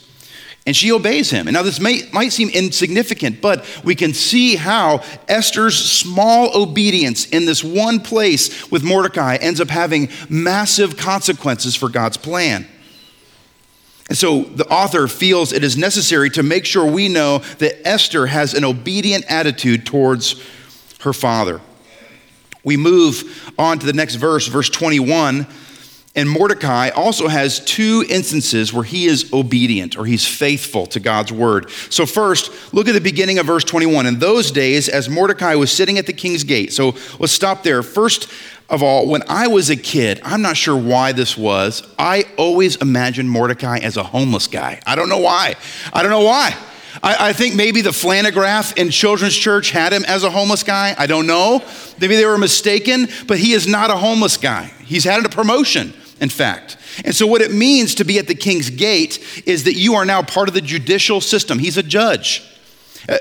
And 0.65 0.75
she 0.75 0.91
obeys 0.91 1.29
him. 1.29 1.47
And 1.47 1.53
now, 1.53 1.61
this 1.61 1.79
may, 1.79 2.01
might 2.11 2.31
seem 2.31 2.49
insignificant, 2.49 3.39
but 3.39 3.63
we 3.83 3.93
can 3.93 4.13
see 4.13 4.55
how 4.55 5.03
Esther's 5.27 5.77
small 5.77 6.59
obedience 6.59 7.27
in 7.27 7.45
this 7.45 7.63
one 7.63 7.99
place 7.99 8.71
with 8.71 8.83
Mordecai 8.83 9.35
ends 9.35 9.61
up 9.61 9.69
having 9.69 10.09
massive 10.27 10.97
consequences 10.97 11.75
for 11.75 11.87
God's 11.87 12.17
plan. 12.17 12.67
And 14.09 14.17
so 14.17 14.43
the 14.43 14.67
author 14.67 15.07
feels 15.07 15.51
it 15.51 15.63
is 15.63 15.77
necessary 15.77 16.29
to 16.31 16.43
make 16.43 16.65
sure 16.65 16.85
we 16.85 17.09
know 17.09 17.39
that 17.59 17.87
Esther 17.87 18.27
has 18.27 18.53
an 18.53 18.63
obedient 18.63 19.25
attitude 19.29 19.85
towards 19.85 20.41
her 21.01 21.13
father. 21.13 21.61
We 22.63 22.77
move 22.77 23.53
on 23.57 23.77
to 23.79 23.85
the 23.85 23.93
next 23.93 24.15
verse, 24.15 24.47
verse 24.47 24.69
21 24.69 25.45
and 26.15 26.29
Mordecai 26.29 26.89
also 26.89 27.27
has 27.27 27.59
two 27.59 28.05
instances 28.09 28.71
where 28.71 28.85
he 28.85 29.05
is 29.05 29.31
obedient 29.33 29.97
or 29.97 30.05
he's 30.05 30.25
faithful 30.25 30.85
to 30.87 30.99
God's 31.01 31.31
word. 31.31 31.69
So, 31.89 32.05
first, 32.05 32.73
look 32.73 32.87
at 32.87 32.93
the 32.93 33.01
beginning 33.01 33.37
of 33.37 33.45
verse 33.45 33.65
21. 33.65 34.05
In 34.05 34.19
those 34.19 34.49
days, 34.49 34.87
as 34.87 35.09
Mordecai 35.09 35.55
was 35.55 35.71
sitting 35.71 35.97
at 35.97 36.05
the 36.05 36.13
king's 36.13 36.45
gate, 36.45 36.71
so 36.71 36.95
let's 37.19 37.33
stop 37.33 37.63
there. 37.63 37.83
First 37.83 38.31
of 38.69 38.81
all, 38.81 39.07
when 39.07 39.23
I 39.27 39.47
was 39.47 39.69
a 39.69 39.75
kid, 39.75 40.21
I'm 40.23 40.41
not 40.41 40.55
sure 40.55 40.77
why 40.77 41.11
this 41.11 41.37
was, 41.37 41.83
I 41.99 42.23
always 42.37 42.77
imagined 42.77 43.29
Mordecai 43.29 43.77
as 43.79 43.97
a 43.97 44.03
homeless 44.03 44.47
guy. 44.47 44.79
I 44.85 44.95
don't 44.95 45.09
know 45.09 45.19
why. 45.19 45.55
I 45.93 46.01
don't 46.01 46.11
know 46.11 46.23
why. 46.23 46.55
I, 47.03 47.33
think 47.33 47.55
maybe 47.55 47.81
the 47.81 47.91
Flannelgraph 47.91 48.77
in 48.77 48.89
Children's 48.89 49.35
Church 49.35 49.69
had 49.69 49.93
him 49.93 50.05
as 50.05 50.23
a 50.23 50.29
homeless 50.31 50.63
guy. 50.63 50.95
I 50.97 51.05
don't 51.05 51.27
know. 51.27 51.61
Maybe 51.99 52.15
they 52.15 52.25
were 52.25 52.37
mistaken, 52.37 53.07
but 53.27 53.37
he 53.37 53.51
is 53.51 53.67
not 53.67 53.91
a 53.91 53.95
homeless 53.95 54.37
guy. 54.37 54.71
He's 54.83 55.03
had 55.03 55.23
a 55.23 55.29
promotion 55.29 55.93
in 56.21 56.29
fact. 56.29 56.77
And 57.03 57.13
so, 57.13 57.27
what 57.27 57.41
it 57.41 57.51
means 57.51 57.95
to 57.95 58.05
be 58.05 58.19
at 58.19 58.27
the 58.27 58.35
king's 58.35 58.69
gate 58.69 59.43
is 59.45 59.65
that 59.65 59.75
you 59.75 59.95
are 59.95 60.05
now 60.05 60.21
part 60.21 60.47
of 60.47 60.53
the 60.53 60.61
judicial 60.61 61.21
system. 61.21 61.59
He's 61.59 61.77
a 61.77 61.83
judge. 61.83 62.43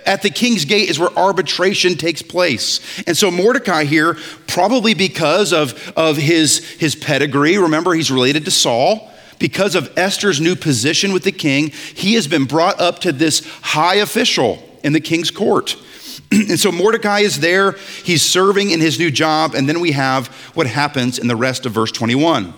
At 0.06 0.22
the 0.22 0.30
king's 0.30 0.64
gate 0.64 0.88
is 0.88 0.98
where 0.98 1.10
arbitration 1.18 1.96
takes 1.96 2.22
place. 2.22 2.80
And 3.06 3.16
so 3.16 3.30
Mordecai 3.30 3.84
here, 3.84 4.16
probably 4.46 4.94
because 4.94 5.52
of, 5.52 5.92
of 5.94 6.16
his, 6.16 6.58
his 6.70 6.94
pedigree, 6.94 7.58
remember 7.58 7.92
he's 7.92 8.10
related 8.10 8.46
to 8.46 8.50
Saul, 8.50 9.10
because 9.38 9.74
of 9.74 9.92
Esther's 9.98 10.40
new 10.40 10.56
position 10.56 11.12
with 11.12 11.24
the 11.24 11.32
king, 11.32 11.68
he 11.68 12.14
has 12.14 12.26
been 12.26 12.46
brought 12.46 12.80
up 12.80 13.00
to 13.00 13.12
this 13.12 13.46
high 13.60 13.96
official 13.96 14.62
in 14.82 14.94
the 14.94 15.00
king's 15.00 15.30
court. 15.30 15.76
and 16.32 16.58
so 16.58 16.72
Mordecai 16.72 17.20
is 17.20 17.40
there, 17.40 17.72
he's 18.04 18.22
serving 18.22 18.70
in 18.70 18.80
his 18.80 18.98
new 18.98 19.10
job, 19.10 19.54
and 19.54 19.68
then 19.68 19.80
we 19.80 19.92
have 19.92 20.28
what 20.54 20.66
happens 20.66 21.18
in 21.18 21.26
the 21.26 21.36
rest 21.36 21.66
of 21.66 21.72
verse 21.72 21.92
21. 21.92 22.54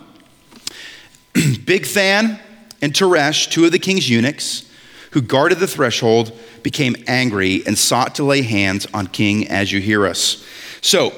Bigthan 1.67 2.41
and 2.81 2.95
Teresh, 2.95 3.51
two 3.51 3.67
of 3.67 3.73
the 3.73 3.79
king's 3.79 4.09
eunuchs, 4.09 4.71
who 5.11 5.21
guarded 5.21 5.59
the 5.59 5.67
threshold, 5.67 6.33
became 6.63 6.97
angry 7.07 7.63
and 7.67 7.77
sought 7.77 8.15
to 8.15 8.25
lay 8.25 8.41
hands 8.41 8.87
on 8.95 9.07
King 9.07 9.47
Ahasuerus. 9.51 10.43
So 10.81 11.13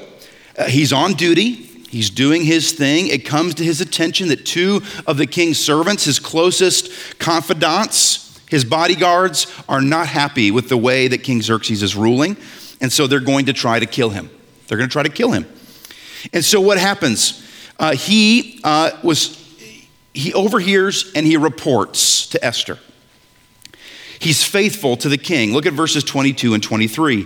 uh, 0.57 0.65
he's 0.65 0.91
on 0.91 1.13
duty. 1.13 1.51
He's 1.53 2.09
doing 2.09 2.43
his 2.43 2.73
thing. 2.73 3.07
It 3.07 3.25
comes 3.25 3.55
to 3.55 3.63
his 3.63 3.79
attention 3.79 4.27
that 4.27 4.45
two 4.45 4.81
of 5.07 5.15
the 5.15 5.25
king's 5.25 5.57
servants, 5.57 6.03
his 6.03 6.19
closest 6.19 7.17
confidants, 7.17 8.39
his 8.49 8.65
bodyguards, 8.65 9.47
are 9.69 9.81
not 9.81 10.07
happy 10.07 10.51
with 10.51 10.67
the 10.67 10.77
way 10.77 11.07
that 11.07 11.19
King 11.19 11.41
Xerxes 11.41 11.81
is 11.81 11.95
ruling. 11.95 12.35
And 12.81 12.91
so 12.91 13.07
they're 13.07 13.21
going 13.21 13.45
to 13.45 13.53
try 13.53 13.79
to 13.79 13.85
kill 13.85 14.09
him. 14.09 14.29
They're 14.67 14.77
going 14.77 14.89
to 14.89 14.93
try 14.93 15.03
to 15.03 15.09
kill 15.09 15.31
him. 15.31 15.45
And 16.33 16.43
so 16.43 16.59
what 16.59 16.77
happens? 16.77 17.45
Uh, 17.79 17.95
he 17.95 18.59
uh, 18.65 18.91
was 19.01 19.38
he 20.13 20.33
overhears 20.33 21.11
and 21.15 21.25
he 21.25 21.37
reports 21.37 22.27
to 22.27 22.43
Esther. 22.43 22.79
He's 24.19 24.43
faithful 24.43 24.97
to 24.97 25.09
the 25.09 25.17
king. 25.17 25.53
Look 25.53 25.65
at 25.65 25.73
verses 25.73 26.03
22 26.03 26.53
and 26.53 26.61
23. 26.61 27.25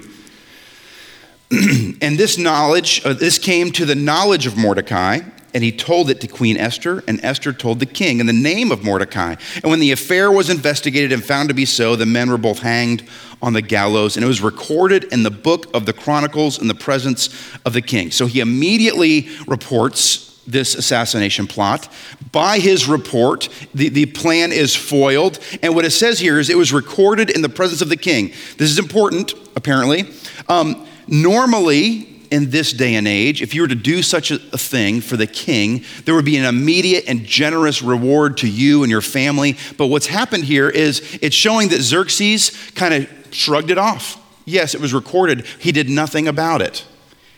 and 2.01 2.17
this 2.17 2.37
knowledge, 2.37 3.01
uh, 3.03 3.13
this 3.13 3.39
came 3.39 3.71
to 3.71 3.85
the 3.85 3.95
knowledge 3.95 4.45
of 4.45 4.57
Mordecai, 4.57 5.21
and 5.55 5.63
he 5.63 5.71
told 5.71 6.09
it 6.09 6.21
to 6.21 6.27
Queen 6.27 6.57
Esther, 6.57 7.03
and 7.07 7.23
Esther 7.23 7.53
told 7.53 7.79
the 7.79 7.85
king 7.85 8.19
in 8.19 8.25
the 8.25 8.33
name 8.33 8.71
of 8.71 8.83
Mordecai. 8.83 9.35
And 9.55 9.65
when 9.65 9.79
the 9.79 9.91
affair 9.91 10.31
was 10.31 10.49
investigated 10.49 11.11
and 11.11 11.23
found 11.23 11.49
to 11.49 11.55
be 11.55 11.65
so, 11.65 11.95
the 11.95 12.05
men 12.05 12.29
were 12.29 12.37
both 12.37 12.59
hanged 12.59 13.07
on 13.41 13.53
the 13.53 13.61
gallows, 13.61 14.15
and 14.15 14.23
it 14.23 14.27
was 14.27 14.41
recorded 14.41 15.05
in 15.05 15.23
the 15.23 15.31
book 15.31 15.67
of 15.75 15.85
the 15.85 15.93
Chronicles 15.93 16.59
in 16.59 16.67
the 16.67 16.75
presence 16.75 17.29
of 17.65 17.73
the 17.73 17.81
king. 17.81 18.09
So 18.09 18.25
he 18.25 18.39
immediately 18.39 19.29
reports 19.47 20.32
this 20.45 20.75
assassination 20.75 21.47
plot. 21.47 21.91
By 22.31 22.59
his 22.59 22.87
report, 22.87 23.49
the, 23.73 23.89
the 23.89 24.05
plan 24.07 24.51
is 24.51 24.75
foiled. 24.75 25.39
And 25.61 25.75
what 25.75 25.85
it 25.85 25.91
says 25.91 26.19
here 26.19 26.39
is 26.39 26.49
it 26.49 26.57
was 26.57 26.73
recorded 26.73 27.29
in 27.29 27.41
the 27.41 27.49
presence 27.49 27.81
of 27.81 27.89
the 27.89 27.97
king. 27.97 28.29
This 28.57 28.69
is 28.69 28.79
important, 28.79 29.33
apparently. 29.55 30.05
Um, 30.49 30.85
normally, 31.07 32.09
in 32.33 32.49
this 32.49 32.73
day 32.73 32.95
and 32.95 33.07
age, 33.07 33.43
if 33.43 33.53
you 33.53 33.61
were 33.61 33.67
to 33.67 33.75
do 33.75 34.01
such 34.01 34.31
a, 34.31 34.35
a 34.51 34.57
thing 34.57 35.01
for 35.01 35.17
the 35.17 35.27
king, 35.27 35.83
there 36.05 36.15
would 36.15 36.25
be 36.25 36.37
an 36.37 36.45
immediate 36.45 37.03
and 37.07 37.23
generous 37.25 37.83
reward 37.83 38.37
to 38.37 38.49
you 38.49 38.81
and 38.81 38.89
your 38.89 39.01
family. 39.01 39.55
But 39.77 39.87
what's 39.87 40.07
happened 40.07 40.45
here 40.45 40.67
is 40.67 41.19
it's 41.21 41.35
showing 41.35 41.69
that 41.69 41.81
Xerxes 41.81 42.49
kind 42.73 42.93
of 42.93 43.27
shrugged 43.29 43.69
it 43.69 43.77
off. 43.77 44.19
Yes, 44.45 44.73
it 44.73 44.81
was 44.81 44.93
recorded, 44.95 45.45
he 45.59 45.71
did 45.71 45.89
nothing 45.89 46.27
about 46.27 46.61
it. 46.61 46.85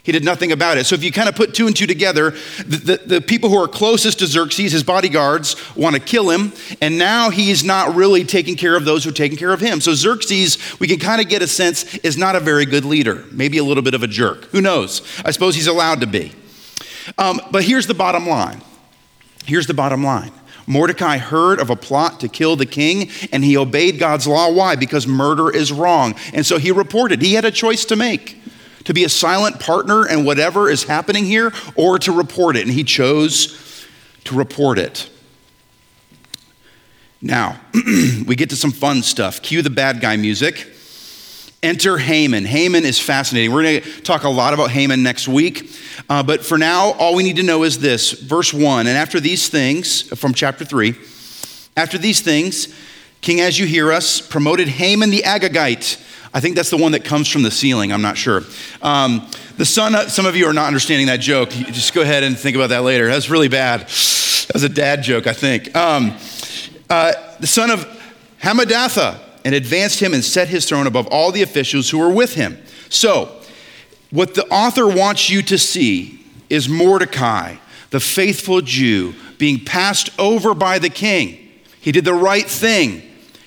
He 0.05 0.11
did 0.11 0.23
nothing 0.23 0.51
about 0.51 0.77
it. 0.77 0.85
So 0.85 0.93
if 0.93 1.03
you 1.03 1.11
kind 1.11 1.27
of 1.27 1.35
put 1.35 1.55
two 1.55 1.65
and 1.65 1.75
two 1.75 1.87
together, 1.87 2.29
the, 2.59 2.77
the, 2.77 2.97
the, 3.07 3.21
people 3.21 3.49
who 3.49 3.57
are 3.57 3.67
closest 3.67 4.19
to 4.19 4.27
Xerxes, 4.27 4.71
his 4.71 4.83
bodyguards, 4.83 5.55
want 5.75 5.95
to 5.95 5.99
kill 5.99 6.29
him, 6.29 6.53
and 6.79 6.99
now 6.99 7.31
he's 7.31 7.63
not 7.63 7.95
really 7.95 8.23
taking 8.23 8.55
care 8.55 8.75
of 8.75 8.85
those 8.85 9.03
who 9.03 9.09
are 9.09 9.13
taking 9.13 9.35
care 9.35 9.51
of 9.51 9.59
him. 9.59 9.81
So 9.81 9.95
Xerxes, 9.95 10.79
we 10.79 10.87
can 10.87 10.99
kind 10.99 11.21
of 11.21 11.27
get 11.27 11.41
a 11.41 11.47
sense, 11.47 11.95
is 11.97 12.19
not 12.19 12.35
a 12.35 12.39
very 12.39 12.67
good 12.67 12.85
leader, 12.85 13.25
maybe 13.31 13.57
a 13.57 13.63
little 13.63 13.81
bit 13.81 13.95
of 13.95 14.03
a 14.03 14.07
jerk. 14.07 14.45
Who 14.45 14.61
knows? 14.61 15.01
I 15.25 15.31
suppose 15.31 15.55
he's 15.55 15.65
allowed 15.65 16.01
to 16.01 16.07
be. 16.07 16.33
Um, 17.17 17.41
but 17.49 17.63
here's 17.63 17.87
the 17.87 17.95
bottom 17.95 18.27
line. 18.27 18.61
Here's 19.47 19.65
the 19.65 19.73
bottom 19.73 20.03
line. 20.03 20.31
Mordecai 20.67 21.17
heard 21.17 21.59
of 21.59 21.71
a 21.71 21.75
plot 21.75 22.19
to 22.19 22.27
kill 22.27 22.55
the 22.55 22.65
king 22.67 23.09
and 23.31 23.43
he 23.43 23.57
obeyed 23.57 23.97
God's 23.97 24.27
law. 24.27 24.51
Why? 24.51 24.75
Because 24.75 25.07
murder 25.07 25.49
is 25.49 25.71
wrong. 25.71 26.13
And 26.31 26.45
so 26.45 26.59
he 26.59 26.71
reported. 26.71 27.23
He 27.23 27.33
had 27.33 27.45
a 27.45 27.51
choice 27.51 27.85
to 27.85 27.95
make 27.95 28.39
to 28.85 28.93
be 28.93 29.03
a 29.03 29.09
silent 29.09 29.59
partner 29.59 30.07
in 30.07 30.25
whatever 30.25 30.69
is 30.69 30.83
happening 30.83 31.25
here 31.25 31.51
or 31.75 31.99
to 31.99 32.11
report 32.11 32.55
it. 32.55 32.63
And 32.63 32.71
he 32.71 32.83
chose 32.83 33.85
to 34.25 34.35
report 34.35 34.79
it. 34.79 35.09
Now, 37.21 37.59
we 38.25 38.35
get 38.35 38.49
to 38.51 38.55
some 38.55 38.71
fun 38.71 39.03
stuff. 39.03 39.41
Cue 39.41 39.61
the 39.61 39.69
bad 39.69 39.99
guy 39.99 40.15
music. 40.15 40.71
Enter 41.63 41.97
Haman. 41.97 42.45
Haman 42.45 42.85
is 42.85 42.99
fascinating. 42.99 43.51
We're 43.51 43.63
going 43.63 43.81
to 43.81 44.01
talk 44.01 44.23
a 44.23 44.29
lot 44.29 44.53
about 44.53 44.69
Haman 44.69 45.01
next 45.01 45.27
week. 45.27 45.71
Uh, 46.07 46.21
but 46.21 46.45
for 46.45 46.59
now, 46.59 46.91
all 46.93 47.15
we 47.15 47.23
need 47.23 47.37
to 47.37 47.43
know 47.43 47.63
is 47.63 47.79
this 47.79 48.11
verse 48.11 48.53
1 48.53 48.85
And 48.85 48.95
after 48.95 49.19
these 49.19 49.49
things, 49.49 50.03
from 50.19 50.35
chapter 50.35 50.63
3, 50.63 50.93
after 51.75 51.97
these 51.97 52.21
things, 52.21 52.67
King 53.21 53.41
Ahasuerus 53.41 54.21
promoted 54.21 54.67
Haman 54.67 55.09
the 55.09 55.23
Agagite. 55.25 55.99
I 56.35 56.39
think 56.39 56.55
that's 56.55 56.69
the 56.69 56.77
one 56.77 56.91
that 56.91 57.03
comes 57.03 57.27
from 57.27 57.41
the 57.41 57.49
ceiling. 57.49 57.91
I'm 57.91 58.03
not 58.03 58.17
sure. 58.17 58.43
Um, 58.83 59.27
the 59.57 59.65
son, 59.65 60.09
some 60.09 60.27
of 60.27 60.35
you 60.35 60.45
are 60.45 60.53
not 60.53 60.67
understanding 60.67 61.07
that 61.07 61.21
joke. 61.21 61.49
Just 61.49 61.93
go 61.93 62.01
ahead 62.01 62.23
and 62.23 62.37
think 62.37 62.55
about 62.55 62.69
that 62.69 62.83
later. 62.83 63.07
That's 63.07 63.29
really 63.29 63.47
bad. 63.47 63.81
That 63.81 64.51
was 64.53 64.63
a 64.63 64.69
dad 64.69 65.01
joke, 65.01 65.25
I 65.25 65.33
think. 65.33 65.75
Um, 65.75 66.13
uh, 66.89 67.13
the 67.39 67.47
son 67.47 67.71
of 67.71 67.87
Hammedatha, 68.41 69.19
and 69.45 69.53
advanced 69.53 69.99
him 69.99 70.13
and 70.13 70.23
set 70.23 70.49
his 70.49 70.67
throne 70.67 70.87
above 70.87 71.07
all 71.07 71.31
the 71.31 71.43
officials 71.43 71.89
who 71.89 71.99
were 71.99 72.11
with 72.11 72.33
him. 72.33 72.57
So, 72.89 73.31
what 74.09 74.33
the 74.33 74.45
author 74.47 74.87
wants 74.87 75.29
you 75.29 75.43
to 75.43 75.57
see 75.57 76.25
is 76.49 76.67
Mordecai, 76.67 77.57
the 77.91 77.99
faithful 77.99 78.61
Jew, 78.61 79.13
being 79.37 79.63
passed 79.63 80.09
over 80.19 80.53
by 80.55 80.79
the 80.79 80.89
king. 80.89 81.51
He 81.79 81.91
did 81.91 82.05
the 82.05 82.13
right 82.13 82.45
thing. 82.45 83.03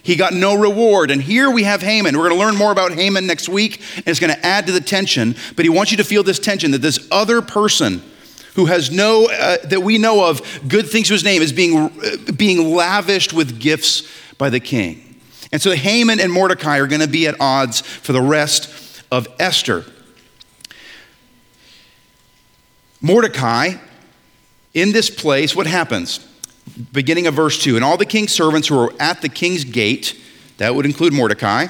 He 0.08 0.16
got 0.16 0.32
no 0.32 0.54
reward. 0.54 1.10
And 1.10 1.20
here 1.20 1.50
we 1.50 1.64
have 1.64 1.82
Haman. 1.82 2.16
We're 2.16 2.30
going 2.30 2.40
to 2.40 2.46
learn 2.46 2.56
more 2.56 2.72
about 2.72 2.92
Haman 2.92 3.26
next 3.26 3.46
week, 3.46 3.82
and 3.94 4.08
it's 4.08 4.18
going 4.18 4.32
to 4.32 4.46
add 4.46 4.66
to 4.66 4.72
the 4.72 4.80
tension. 4.80 5.36
But 5.54 5.66
he 5.66 5.68
wants 5.68 5.90
you 5.90 5.98
to 5.98 6.04
feel 6.04 6.22
this 6.22 6.38
tension 6.38 6.70
that 6.70 6.78
this 6.78 7.06
other 7.12 7.42
person 7.42 8.00
who 8.54 8.64
has 8.64 8.90
no, 8.90 9.26
uh, 9.26 9.58
that 9.64 9.82
we 9.82 9.98
know 9.98 10.26
of, 10.26 10.40
good 10.66 10.88
things 10.88 11.08
to 11.08 11.12
his 11.12 11.24
name, 11.24 11.42
is 11.42 11.52
being, 11.52 11.76
uh, 11.76 12.32
being 12.34 12.74
lavished 12.74 13.34
with 13.34 13.60
gifts 13.60 14.10
by 14.38 14.48
the 14.48 14.60
king. 14.60 15.20
And 15.52 15.60
so 15.60 15.72
Haman 15.72 16.20
and 16.20 16.32
Mordecai 16.32 16.78
are 16.78 16.86
going 16.86 17.02
to 17.02 17.06
be 17.06 17.26
at 17.26 17.38
odds 17.38 17.82
for 17.82 18.14
the 18.14 18.22
rest 18.22 19.02
of 19.12 19.28
Esther. 19.38 19.84
Mordecai, 23.02 23.74
in 24.72 24.92
this 24.92 25.10
place, 25.10 25.54
what 25.54 25.66
happens? 25.66 26.26
Beginning 26.92 27.26
of 27.26 27.34
verse 27.34 27.62
2 27.62 27.76
And 27.76 27.84
all 27.84 27.96
the 27.96 28.06
king's 28.06 28.32
servants 28.32 28.68
who 28.68 28.76
were 28.76 28.92
at 29.00 29.22
the 29.22 29.28
king's 29.28 29.64
gate, 29.64 30.20
that 30.58 30.74
would 30.74 30.86
include 30.86 31.12
Mordecai, 31.12 31.66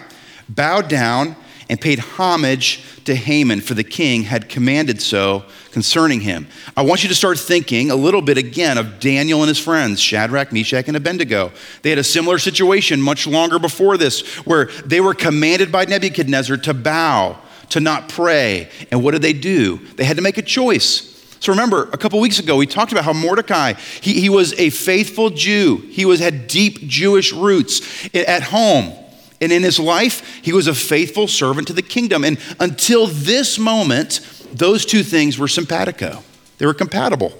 bowed 0.49 0.89
down 0.89 1.37
and 1.69 1.81
paid 1.81 1.99
homage 1.99 2.83
to 3.05 3.15
Haman, 3.15 3.61
for 3.61 3.75
the 3.75 3.85
king 3.85 4.23
had 4.23 4.49
commanded 4.49 5.01
so 5.03 5.45
concerning 5.71 6.21
him. 6.21 6.47
I 6.77 6.83
want 6.83 7.03
you 7.03 7.09
to 7.09 7.15
start 7.15 7.39
thinking 7.39 7.91
a 7.91 7.97
little 7.97 8.23
bit 8.23 8.39
again 8.39 8.79
of 8.79 9.01
Daniel 9.01 9.41
and 9.43 9.49
his 9.49 9.59
friends, 9.59 10.01
Shadrach, 10.01 10.53
Meshach, 10.53 10.89
and 10.89 10.97
Abednego. 10.97 11.53
They 11.83 11.91
had 11.91 11.99
a 11.99 12.05
similar 12.05 12.39
situation 12.39 13.01
much 13.01 13.27
longer 13.27 13.59
before 13.59 13.97
this, 13.97 14.27
where 14.47 14.67
they 14.85 15.01
were 15.01 15.15
commanded 15.15 15.71
by 15.71 15.85
Nebuchadnezzar 15.85 16.57
to 16.59 16.75
bow, 16.75 17.39
to 17.71 17.81
not 17.81 18.09
pray. 18.09 18.71
And 18.91 19.03
what 19.05 19.13
did 19.13 19.23
they 19.23 19.35
do? 19.35 19.79
They 19.97 20.05
had 20.05 20.17
to 20.17 20.23
make 20.23 20.39
a 20.39 20.43
choice. 20.43 21.08
So 21.41 21.53
remember, 21.53 21.89
a 21.93 21.99
couple 21.99 22.21
weeks 22.21 22.39
ago, 22.39 22.57
we 22.57 22.67
talked 22.67 22.93
about 22.93 23.05
how 23.05 23.13
Mordecai, 23.13 23.75
he, 24.01 24.21
he 24.21 24.29
was 24.29 24.53
a 24.55 24.71
faithful 24.71 25.31
Jew. 25.31 25.77
He 25.77 26.05
was, 26.05 26.21
had 26.21 26.49
deep 26.49 26.79
Jewish 26.89 27.33
roots 27.33 28.09
at 28.15 28.43
home. 28.43 28.93
And 29.41 29.53
in 29.53 29.63
his 29.63 29.79
life, 29.79 30.41
he 30.43 30.53
was 30.53 30.67
a 30.67 30.75
faithful 30.75 31.29
servant 31.29 31.69
to 31.69 31.73
the 31.73 31.83
kingdom. 31.83 32.25
And 32.25 32.39
until 32.59 33.07
this 33.07 33.59
moment, 33.59 34.21
those 34.53 34.85
two 34.85 35.03
things 35.03 35.39
were 35.39 35.49
simpatico, 35.49 36.23
they 36.59 36.67
were 36.67 36.75
compatible. 36.75 37.33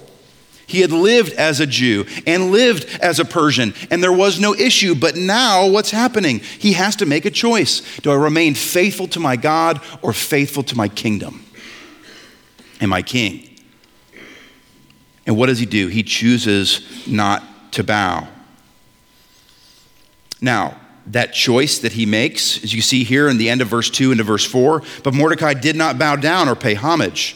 He 0.65 0.81
had 0.81 0.91
lived 0.91 1.33
as 1.33 1.59
a 1.59 1.65
Jew 1.65 2.05
and 2.27 2.51
lived 2.51 2.85
as 3.01 3.19
a 3.19 3.25
Persian, 3.25 3.73
and 3.89 4.03
there 4.03 4.13
was 4.13 4.39
no 4.39 4.53
issue. 4.53 4.93
But 4.93 5.15
now, 5.15 5.65
what's 5.65 5.89
happening? 5.89 6.41
He 6.59 6.73
has 6.73 6.95
to 6.97 7.07
make 7.07 7.25
a 7.25 7.31
choice. 7.31 7.81
Do 8.01 8.11
I 8.11 8.15
remain 8.15 8.53
faithful 8.53 9.07
to 9.07 9.19
my 9.19 9.35
God 9.35 9.81
or 10.03 10.13
faithful 10.13 10.61
to 10.61 10.77
my 10.77 10.87
kingdom 10.87 11.43
and 12.79 12.87
my 12.87 13.01
king? 13.01 13.48
And 15.29 15.37
what 15.37 15.45
does 15.45 15.59
he 15.59 15.67
do? 15.67 15.89
He 15.89 16.01
chooses 16.01 16.81
not 17.05 17.43
to 17.73 17.83
bow. 17.83 18.27
Now, 20.41 20.75
that 21.05 21.33
choice 21.33 21.77
that 21.77 21.91
he 21.91 22.07
makes, 22.07 22.63
as 22.63 22.73
you 22.73 22.81
see 22.81 23.03
here 23.03 23.29
in 23.29 23.37
the 23.37 23.47
end 23.47 23.61
of 23.61 23.67
verse 23.67 23.91
2 23.91 24.11
into 24.11 24.23
verse 24.23 24.43
4. 24.43 24.81
But 25.03 25.13
Mordecai 25.13 25.53
did 25.53 25.75
not 25.75 25.99
bow 25.99 26.15
down 26.15 26.49
or 26.49 26.55
pay 26.55 26.73
homage. 26.73 27.35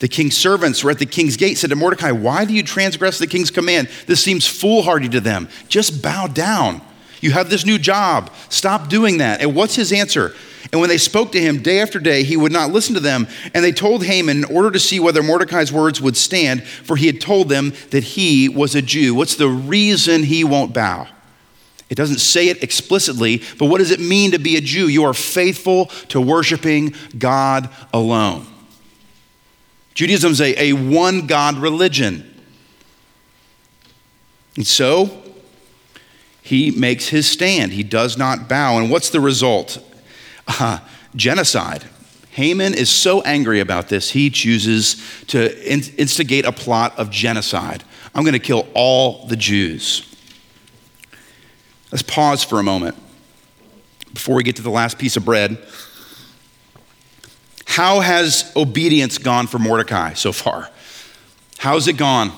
The 0.00 0.08
king's 0.08 0.36
servants 0.36 0.82
were 0.82 0.90
at 0.90 0.98
the 0.98 1.06
king's 1.06 1.36
gate, 1.36 1.58
said 1.58 1.70
to 1.70 1.76
Mordecai, 1.76 2.10
Why 2.10 2.44
do 2.44 2.52
you 2.52 2.64
transgress 2.64 3.20
the 3.20 3.28
king's 3.28 3.52
command? 3.52 3.88
This 4.08 4.20
seems 4.20 4.44
foolhardy 4.44 5.08
to 5.10 5.20
them. 5.20 5.48
Just 5.68 6.02
bow 6.02 6.26
down. 6.26 6.80
You 7.20 7.30
have 7.30 7.50
this 7.50 7.64
new 7.64 7.78
job. 7.78 8.32
Stop 8.48 8.88
doing 8.88 9.18
that. 9.18 9.42
And 9.42 9.54
what's 9.54 9.76
his 9.76 9.92
answer? 9.92 10.34
And 10.72 10.80
when 10.80 10.90
they 10.90 10.98
spoke 10.98 11.32
to 11.32 11.40
him 11.40 11.62
day 11.62 11.80
after 11.80 11.98
day, 11.98 12.22
he 12.24 12.36
would 12.36 12.52
not 12.52 12.70
listen 12.70 12.94
to 12.94 13.00
them. 13.00 13.26
And 13.54 13.64
they 13.64 13.72
told 13.72 14.04
Haman 14.04 14.38
in 14.38 14.44
order 14.44 14.70
to 14.70 14.80
see 14.80 15.00
whether 15.00 15.22
Mordecai's 15.22 15.72
words 15.72 16.00
would 16.00 16.16
stand, 16.16 16.64
for 16.64 16.96
he 16.96 17.06
had 17.06 17.20
told 17.20 17.48
them 17.48 17.72
that 17.90 18.04
he 18.04 18.48
was 18.48 18.74
a 18.74 18.82
Jew. 18.82 19.14
What's 19.14 19.36
the 19.36 19.48
reason 19.48 20.24
he 20.24 20.44
won't 20.44 20.74
bow? 20.74 21.08
It 21.90 21.94
doesn't 21.94 22.18
say 22.18 22.48
it 22.48 22.62
explicitly, 22.62 23.42
but 23.58 23.66
what 23.66 23.78
does 23.78 23.90
it 23.90 24.00
mean 24.00 24.32
to 24.32 24.38
be 24.38 24.56
a 24.56 24.60
Jew? 24.60 24.88
You 24.88 25.04
are 25.04 25.14
faithful 25.14 25.86
to 26.08 26.20
worshiping 26.20 26.94
God 27.16 27.70
alone. 27.94 28.46
Judaism 29.94 30.32
is 30.32 30.40
a, 30.40 30.62
a 30.62 30.72
one 30.74 31.26
God 31.26 31.56
religion. 31.56 32.24
And 34.56 34.66
so 34.66 35.22
he 36.42 36.70
makes 36.70 37.08
his 37.08 37.28
stand. 37.28 37.72
He 37.72 37.82
does 37.82 38.18
not 38.18 38.48
bow. 38.48 38.78
And 38.78 38.90
what's 38.90 39.10
the 39.10 39.20
result? 39.20 39.82
Uh, 40.48 40.80
genocide. 41.16 41.84
Haman 42.30 42.74
is 42.74 42.88
so 42.88 43.20
angry 43.22 43.60
about 43.60 43.88
this, 43.88 44.10
he 44.10 44.30
chooses 44.30 45.02
to 45.26 45.68
instigate 45.68 46.44
a 46.44 46.52
plot 46.52 46.96
of 46.96 47.10
genocide. 47.10 47.82
I'm 48.14 48.22
going 48.22 48.34
to 48.34 48.38
kill 48.38 48.68
all 48.74 49.26
the 49.26 49.36
Jews. 49.36 50.04
Let's 51.90 52.02
pause 52.02 52.44
for 52.44 52.60
a 52.60 52.62
moment 52.62 52.96
before 54.12 54.36
we 54.36 54.42
get 54.42 54.56
to 54.56 54.62
the 54.62 54.70
last 54.70 54.98
piece 54.98 55.16
of 55.16 55.24
bread. 55.24 55.58
How 57.64 58.00
has 58.00 58.52
obedience 58.56 59.18
gone 59.18 59.46
for 59.46 59.58
Mordecai 59.58 60.14
so 60.14 60.32
far? 60.32 60.70
How's 61.58 61.88
it 61.88 61.96
gone? 61.96 62.32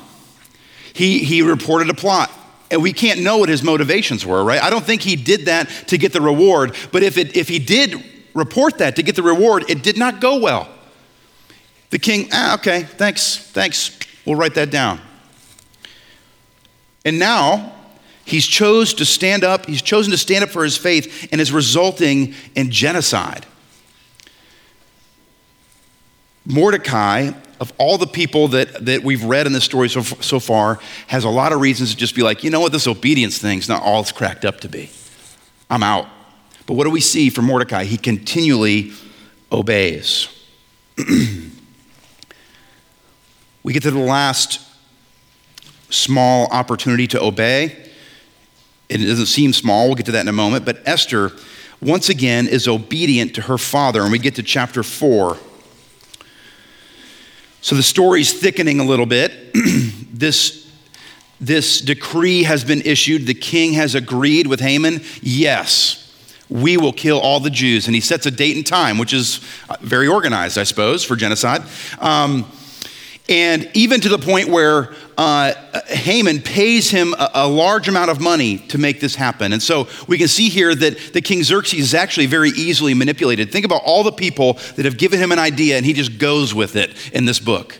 He, 0.92 1.20
he 1.20 1.42
reported 1.42 1.90
a 1.90 1.94
plot. 1.94 2.31
And 2.71 2.83
we 2.83 2.93
can't 2.93 3.21
know 3.21 3.39
what 3.39 3.49
his 3.49 3.63
motivations 3.63 4.25
were, 4.25 4.45
right? 4.45 4.63
I 4.63 4.71
don't 4.71 4.85
think 4.85 5.03
he 5.03 5.17
did 5.17 5.47
that 5.47 5.69
to 5.89 5.99
get 5.99 6.13
the 6.13 6.21
reward, 6.21 6.77
but 6.93 7.03
if, 7.03 7.19
it, 7.19 7.37
if 7.37 7.49
he 7.49 7.59
did 7.59 7.95
report 8.33 8.79
that 8.79 8.97
to 8.97 9.03
get 9.03 9.17
the 9.17 9.23
reward, 9.23 9.69
it 9.69 9.83
did 9.83 9.99
not 9.99 10.21
go 10.21 10.39
well. 10.39 10.69
The 11.91 11.99
king, 11.99 12.29
ah, 12.33 12.55
okay, 12.55 12.85
thanks, 12.85 13.37
thanks. 13.37 13.99
We'll 14.25 14.37
write 14.37 14.55
that 14.55 14.71
down. 14.71 15.01
And 17.05 17.19
now 17.19 17.75
He's 18.31 18.47
chose 18.47 18.95
to 18.95 19.05
stand 19.05 19.43
up, 19.43 19.67
he's 19.67 19.83
chosen 19.83 20.13
to 20.13 20.17
stand 20.17 20.45
up 20.45 20.51
for 20.51 20.63
his 20.63 20.77
faith, 20.77 21.29
and 21.33 21.41
is 21.41 21.51
resulting 21.51 22.35
in 22.55 22.71
genocide. 22.71 23.45
Mordecai, 26.47 27.33
of 27.61 27.73
all 27.77 27.99
the 27.99 28.07
people 28.07 28.49
that, 28.49 28.87
that 28.87 29.05
we've 29.05 29.23
read 29.23 29.46
in 29.46 29.53
this 29.53 29.64
story 29.64 29.90
so, 29.90 30.01
so 30.01 30.40
far, 30.40 30.81
has 31.07 31.25
a 31.25 31.29
lot 31.29 31.53
of 31.53 31.61
reasons 31.61 31.90
to 31.90 31.96
just 31.96 32.14
be 32.14 32.23
like, 32.23 32.42
you 32.42 32.51
know 32.51 32.61
what, 32.61 32.73
this 32.73 32.87
obedience 32.87 33.38
thing's 33.38 33.68
not 33.68 33.83
all 33.83 34.01
it's 34.01 34.12
cracked 34.12 34.46
up 34.46 34.61
to 34.61 34.68
be. 34.68 34.90
I'm 35.68 35.83
out. 35.83 36.09
But 36.66 36.75
what 36.75 36.85
do 36.85 36.90
we 36.90 37.01
see 37.01 37.29
from 37.29 37.44
Mordecai? 37.44 37.85
He 37.85 37.99
continually 37.99 38.92
obeys. 39.53 40.29
we 43.62 43.73
get 43.73 43.83
to 43.83 43.90
the 43.90 43.99
last 43.99 44.66
small 45.90 46.46
opportunity 46.46 47.07
to 47.09 47.23
obey. 47.23 47.77
It 48.88 48.99
doesn't 48.99 49.27
seem 49.27 49.53
small. 49.53 49.87
We'll 49.87 49.96
get 49.96 50.07
to 50.07 50.12
that 50.12 50.23
in 50.23 50.29
a 50.29 50.33
moment. 50.33 50.64
But 50.64 50.81
Esther, 50.87 51.33
once 51.83 52.09
again, 52.09 52.49
is 52.49 52.66
obedient 52.66 53.35
to 53.35 53.42
her 53.42 53.59
father. 53.59 54.03
And 54.03 54.11
we 54.11 54.18
get 54.18 54.37
to 54.37 54.42
chapter 54.42 54.83
4. 54.83 55.37
So 57.61 57.77
the 57.77 57.83
story's 57.83 58.33
thickening 58.33 58.81
a 58.81 58.85
little 58.85 59.07
bit. 59.07 59.33
this, 60.12 60.70
this 61.40 61.81
decree 61.81 62.44
has 62.44 62.64
been 62.64 62.83
issued. 62.83 63.27
The 63.27 63.35
king 63.35 63.75
has 63.75 63.94
agreed 63.94 64.46
with 64.46 64.61
Haman. 64.61 65.03
Yes, 65.20 66.12
we 66.49 66.77
will 66.77 66.92
kill 66.92 67.20
all 67.20 67.40
the 67.40 67.51
Jews. 67.51 67.87
And 67.87 67.94
he 67.94 68.01
sets 68.01 68.27
a 68.27 68.31
date 68.31 68.57
and 68.57 68.66
time, 68.66 68.99
which 68.99 69.12
is 69.12 69.40
very 69.81 70.09
organized, 70.09 70.59
I 70.59 70.64
suppose, 70.64 71.05
for 71.05 71.16
genocide. 71.16 71.62
Um, 72.01 72.51
and 73.31 73.71
even 73.75 74.01
to 74.01 74.09
the 74.09 74.19
point 74.19 74.49
where 74.49 74.93
uh, 75.16 75.55
Haman 75.87 76.43
pays 76.43 76.90
him 76.90 77.14
a, 77.14 77.31
a, 77.35 77.49
large 77.49 77.87
amount 77.87 78.11
of 78.11 78.21
money 78.21 78.59
to 78.69 78.79
make 78.79 79.01
this 79.01 79.14
happen. 79.14 79.53
And 79.53 79.62
so 79.62 79.87
we 80.09 80.19
can 80.19 80.27
see 80.27 80.49
here 80.49 80.75
that 80.75 81.12
the 81.12 81.21
King 81.23 81.45
Xerxes 81.45 81.79
is 81.79 81.95
actually 81.95 82.27
very 82.27 82.51
easily 82.51 82.93
manipulated. 82.93 83.53
Think 83.53 83.64
about 83.64 83.83
all 83.85 84.03
the 84.03 84.12
people 84.12 84.55
that 84.75 84.85
have 84.85 84.99
given 84.99 85.21
him 85.21 85.31
an 85.31 85.38
idea 85.38 85.77
and 85.77 85.87
he 85.87 85.93
just 85.93 86.19
goes 86.19 86.53
with 86.53 86.75
it 86.75 86.93
in 87.12 87.25
this 87.25 87.38
book. 87.38 87.79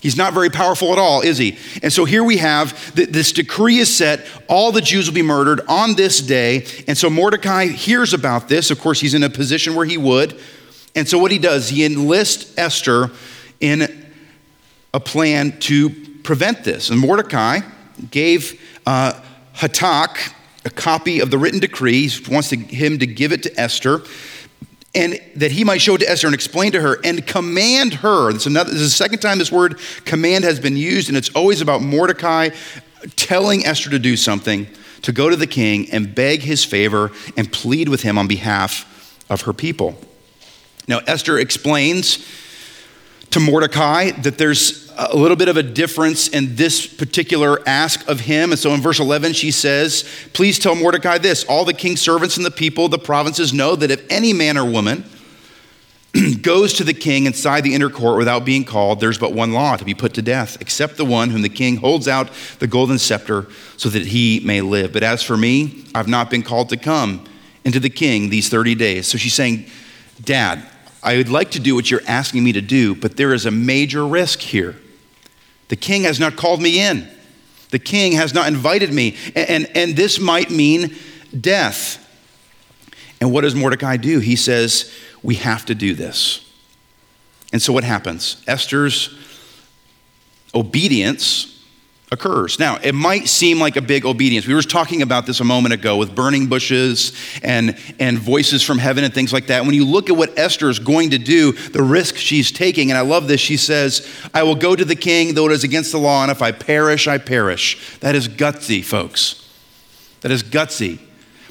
He's 0.00 0.16
not 0.16 0.32
very 0.32 0.48
powerful 0.48 0.92
at 0.92 0.98
all, 0.98 1.20
is 1.20 1.36
he? 1.36 1.58
And 1.82 1.92
so 1.92 2.04
here 2.04 2.22
we 2.24 2.38
have 2.38 2.94
th- 2.94 3.08
this 3.10 3.32
decree 3.32 3.78
is 3.78 3.94
set. 3.94 4.24
All 4.48 4.72
the 4.72 4.80
Jews 4.80 5.06
will 5.06 5.14
be 5.14 5.22
murdered 5.22 5.60
on 5.68 5.96
this 5.96 6.20
day. 6.20 6.64
And 6.86 6.96
so 6.96 7.10
Mordecai 7.10 7.66
hears 7.66 8.14
about 8.14 8.48
this. 8.48 8.70
Of 8.70 8.80
course, 8.80 9.00
he's 9.00 9.14
in 9.14 9.24
a 9.24 9.30
position 9.30 9.74
where 9.74 9.84
he 9.84 9.98
would. 9.98 10.40
And 10.94 11.08
so 11.08 11.18
what 11.18 11.32
he 11.32 11.38
does, 11.38 11.68
he 11.68 11.84
enlists 11.84 12.56
Esther 12.56 13.10
in 13.60 13.97
a 14.94 15.00
plan 15.00 15.58
to 15.60 15.90
prevent 16.22 16.64
this. 16.64 16.90
And 16.90 16.98
Mordecai 16.98 17.60
gave 18.10 18.60
uh, 18.86 19.20
Hathach 19.54 20.32
a 20.64 20.70
copy 20.70 21.20
of 21.20 21.30
the 21.30 21.38
written 21.38 21.60
decree. 21.60 22.06
He 22.08 22.32
wants 22.32 22.50
to, 22.50 22.56
him 22.56 22.98
to 22.98 23.06
give 23.06 23.32
it 23.32 23.42
to 23.44 23.60
Esther 23.60 24.02
and 24.94 25.20
that 25.36 25.52
he 25.52 25.64
might 25.64 25.80
show 25.80 25.94
it 25.94 25.98
to 25.98 26.10
Esther 26.10 26.26
and 26.26 26.34
explain 26.34 26.72
to 26.72 26.80
her 26.80 26.98
and 27.04 27.26
command 27.26 27.94
her. 27.94 28.32
This 28.32 28.42
is, 28.42 28.46
another, 28.46 28.70
this 28.70 28.80
is 28.80 28.92
the 28.92 28.96
second 28.96 29.20
time 29.20 29.38
this 29.38 29.52
word 29.52 29.78
command 30.04 30.44
has 30.44 30.58
been 30.58 30.76
used, 30.76 31.08
and 31.08 31.16
it's 31.16 31.28
always 31.30 31.60
about 31.60 31.82
Mordecai 31.82 32.50
telling 33.14 33.64
Esther 33.66 33.90
to 33.90 33.98
do 33.98 34.16
something, 34.16 34.66
to 35.02 35.12
go 35.12 35.28
to 35.28 35.36
the 35.36 35.46
king 35.46 35.90
and 35.92 36.14
beg 36.14 36.40
his 36.40 36.64
favor 36.64 37.12
and 37.36 37.52
plead 37.52 37.88
with 37.88 38.02
him 38.02 38.18
on 38.18 38.26
behalf 38.26 39.24
of 39.30 39.42
her 39.42 39.52
people. 39.52 39.94
Now, 40.88 41.00
Esther 41.06 41.38
explains 41.38 42.26
to 43.30 43.40
Mordecai 43.40 44.10
that 44.10 44.38
there's 44.38 44.90
a 44.98 45.16
little 45.16 45.36
bit 45.36 45.48
of 45.48 45.56
a 45.56 45.62
difference 45.62 46.28
in 46.28 46.56
this 46.56 46.86
particular 46.86 47.60
ask 47.68 48.06
of 48.08 48.20
him. 48.20 48.50
And 48.50 48.58
so 48.58 48.74
in 48.74 48.80
verse 48.80 48.98
11, 48.98 49.32
she 49.32 49.50
says, 49.50 50.08
Please 50.32 50.58
tell 50.58 50.74
Mordecai 50.74 51.18
this 51.18 51.44
all 51.44 51.64
the 51.64 51.72
king's 51.72 52.00
servants 52.00 52.36
and 52.36 52.44
the 52.44 52.50
people 52.50 52.86
of 52.86 52.90
the 52.90 52.98
provinces 52.98 53.52
know 53.52 53.76
that 53.76 53.90
if 53.90 54.04
any 54.10 54.32
man 54.32 54.58
or 54.58 54.68
woman 54.68 55.04
goes 56.42 56.72
to 56.74 56.84
the 56.84 56.94
king 56.94 57.26
inside 57.26 57.62
the 57.62 57.74
inner 57.74 57.90
court 57.90 58.18
without 58.18 58.44
being 58.44 58.64
called, 58.64 58.98
there's 58.98 59.18
but 59.18 59.32
one 59.32 59.52
law 59.52 59.76
to 59.76 59.84
be 59.84 59.94
put 59.94 60.14
to 60.14 60.22
death, 60.22 60.56
except 60.60 60.96
the 60.96 61.04
one 61.04 61.30
whom 61.30 61.42
the 61.42 61.48
king 61.48 61.76
holds 61.76 62.08
out 62.08 62.30
the 62.58 62.66
golden 62.66 62.98
scepter 62.98 63.46
so 63.76 63.88
that 63.88 64.06
he 64.06 64.40
may 64.44 64.60
live. 64.60 64.92
But 64.92 65.04
as 65.04 65.22
for 65.22 65.36
me, 65.36 65.84
I've 65.94 66.08
not 66.08 66.30
been 66.30 66.42
called 66.42 66.70
to 66.70 66.76
come 66.76 67.24
into 67.64 67.78
the 67.78 67.90
king 67.90 68.30
these 68.30 68.48
30 68.48 68.74
days. 68.74 69.06
So 69.06 69.18
she's 69.18 69.34
saying, 69.34 69.66
Dad, 70.24 70.66
I 71.02 71.16
would 71.16 71.28
like 71.28 71.52
to 71.52 71.60
do 71.60 71.74
what 71.74 71.90
you're 71.90 72.02
asking 72.06 72.44
me 72.44 72.52
to 72.52 72.60
do, 72.60 72.94
but 72.94 73.16
there 73.16 73.32
is 73.32 73.46
a 73.46 73.50
major 73.50 74.06
risk 74.06 74.40
here. 74.40 74.76
The 75.68 75.76
king 75.76 76.02
has 76.02 76.18
not 76.18 76.36
called 76.36 76.60
me 76.60 76.80
in. 76.80 77.08
The 77.70 77.78
king 77.78 78.12
has 78.12 78.34
not 78.34 78.48
invited 78.48 78.92
me. 78.92 79.16
And, 79.36 79.48
and, 79.50 79.76
and, 79.76 79.96
this 79.96 80.18
might 80.18 80.50
mean 80.50 80.96
death. 81.38 82.04
And 83.20 83.32
what 83.32 83.42
does 83.42 83.54
Mordecai 83.54 83.96
do? 83.98 84.20
He 84.20 84.36
says, 84.36 84.92
We 85.22 85.36
have 85.36 85.66
to 85.66 85.74
do 85.74 85.94
this. 85.94 86.44
And 87.52 87.60
so 87.60 87.72
what 87.72 87.84
happens? 87.84 88.42
Esther's 88.46 89.16
obedience 90.54 91.57
occurs. 92.10 92.58
Now, 92.58 92.78
it 92.82 92.94
might 92.94 93.28
seem 93.28 93.60
like 93.60 93.76
a 93.76 93.82
big 93.82 94.06
obedience. 94.06 94.46
We 94.46 94.54
were 94.54 94.62
talking 94.62 95.02
about 95.02 95.26
this 95.26 95.40
a 95.40 95.44
moment 95.44 95.74
ago 95.74 95.98
with 95.98 96.14
burning 96.14 96.46
bushes 96.46 97.12
and, 97.42 97.76
and 97.98 98.18
voices 98.18 98.62
from 98.62 98.78
heaven 98.78 99.04
and 99.04 99.12
things 99.12 99.32
like 99.32 99.48
that. 99.48 99.64
When 99.64 99.74
you 99.74 99.84
look 99.84 100.08
at 100.08 100.16
what 100.16 100.38
Esther 100.38 100.70
is 100.70 100.78
going 100.78 101.10
to 101.10 101.18
do, 101.18 101.52
the 101.52 101.82
risk 101.82 102.16
she's 102.16 102.50
taking, 102.50 102.90
and 102.90 102.96
I 102.96 103.02
love 103.02 103.28
this, 103.28 103.40
she 103.40 103.58
says, 103.58 104.08
I 104.32 104.42
will 104.42 104.54
go 104.54 104.74
to 104.74 104.84
the 104.84 104.96
king, 104.96 105.34
though 105.34 105.46
it 105.46 105.52
is 105.52 105.64
against 105.64 105.92
the 105.92 105.98
law, 105.98 106.22
and 106.22 106.30
if 106.30 106.40
I 106.40 106.52
perish, 106.52 107.06
I 107.06 107.18
perish. 107.18 107.98
That 108.00 108.14
is 108.14 108.26
gutsy, 108.26 108.82
folks. 108.82 109.46
That 110.22 110.30
is 110.30 110.42
gutsy. 110.42 111.00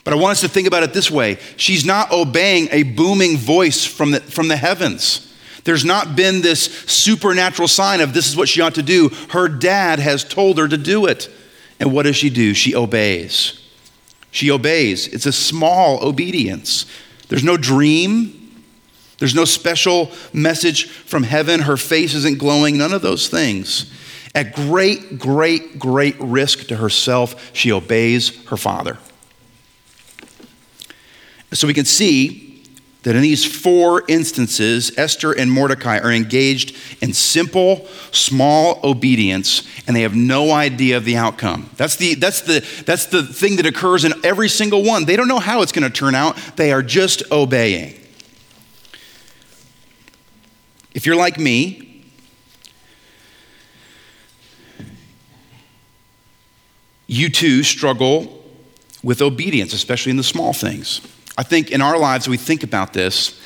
But 0.04 0.14
I 0.14 0.18
want 0.18 0.32
us 0.32 0.42
to 0.42 0.48
think 0.48 0.68
about 0.68 0.84
it 0.84 0.94
this 0.94 1.12
way 1.12 1.38
she's 1.58 1.86
not 1.86 2.12
obeying 2.12 2.70
a 2.72 2.84
booming 2.84 3.38
voice 3.38 3.86
from 3.86 4.12
the, 4.12 4.22
from 4.22 4.48
the 4.48 4.58
heavens. 4.58 5.27
There's 5.68 5.84
not 5.84 6.16
been 6.16 6.40
this 6.40 6.64
supernatural 6.90 7.68
sign 7.68 8.00
of 8.00 8.14
this 8.14 8.30
is 8.30 8.38
what 8.38 8.48
she 8.48 8.62
ought 8.62 8.76
to 8.76 8.82
do. 8.82 9.10
Her 9.32 9.50
dad 9.50 10.00
has 10.00 10.24
told 10.24 10.60
her 10.60 10.68
to 10.70 10.78
do 10.78 11.08
it. 11.08 11.30
And 11.78 11.92
what 11.92 12.04
does 12.04 12.16
she 12.16 12.30
do? 12.30 12.54
She 12.54 12.74
obeys. 12.74 13.60
She 14.32 14.50
obeys. 14.50 15.10
It's 15.10 15.26
a 15.26 15.34
small 15.34 16.02
obedience. 16.08 16.86
There's 17.28 17.44
no 17.44 17.58
dream. 17.58 18.64
There's 19.20 19.36
no 19.36 19.44
special 19.44 20.10
message 20.32 20.88
from 20.88 21.24
heaven. 21.24 21.60
Her 21.60 21.76
face 21.76 22.14
isn't 22.14 22.40
glowing. 22.40 22.78
None 22.78 22.94
of 22.94 23.02
those 23.02 23.28
things. 23.28 23.92
At 24.34 24.54
great, 24.54 25.20
great, 25.20 25.78
great 25.78 26.16
risk 26.22 26.68
to 26.68 26.78
herself, 26.78 27.52
she 27.54 27.74
obeys 27.74 28.42
her 28.46 28.56
father. 28.56 29.00
So 31.52 31.68
we 31.68 31.74
can 31.74 31.84
see 31.84 32.47
that 33.04 33.16
in 33.16 33.22
these 33.22 33.46
four 33.46 34.04
instances, 34.08 34.92
Esther 34.98 35.32
and 35.32 35.52
Mordecai 35.52 36.00
are 36.00 36.12
engaged 36.12 36.76
in 37.02 37.14
simple, 37.14 37.88
small 38.12 38.80
obedience, 38.84 39.64
and 39.88 39.96
they 39.96 40.02
have 40.02 40.16
no 40.16 40.52
idea 40.52 40.98
of 40.98 41.06
the 41.06 41.16
outcome. 41.16 41.70
That's 41.78 41.96
the, 41.96 42.16
that's 42.16 42.42
the, 42.42 42.66
that's 42.86 43.06
the 43.06 43.24
thing 43.24 43.58
that 43.58 43.66
occurs 43.66 44.04
in 44.04 44.14
every 44.26 44.50
single 44.50 44.84
one. 44.84 45.06
They 45.06 45.16
don't 45.16 45.28
know 45.28 45.40
how 45.40 45.62
it's 45.62 45.72
going 45.72 45.90
to 45.90 45.90
turn 45.90 46.16
out, 46.16 46.38
they 46.58 46.72
are 46.72 46.84
just 46.84 47.24
obeying. 47.32 47.94
If 50.94 51.06
you're 51.06 51.16
like 51.16 51.40
me, 51.40 52.04
you 57.06 57.30
too 57.30 57.64
struggle 57.64 58.44
with 59.02 59.22
obedience, 59.22 59.74
especially 59.74 60.10
in 60.10 60.18
the 60.18 60.24
small 60.24 60.52
things. 60.54 61.02
I 61.38 61.44
think 61.44 61.72
in 61.72 61.82
our 61.82 62.00
lives, 62.00 62.28
we 62.28 62.38
think 62.38 62.64
about 62.64 62.94
this. 62.94 63.40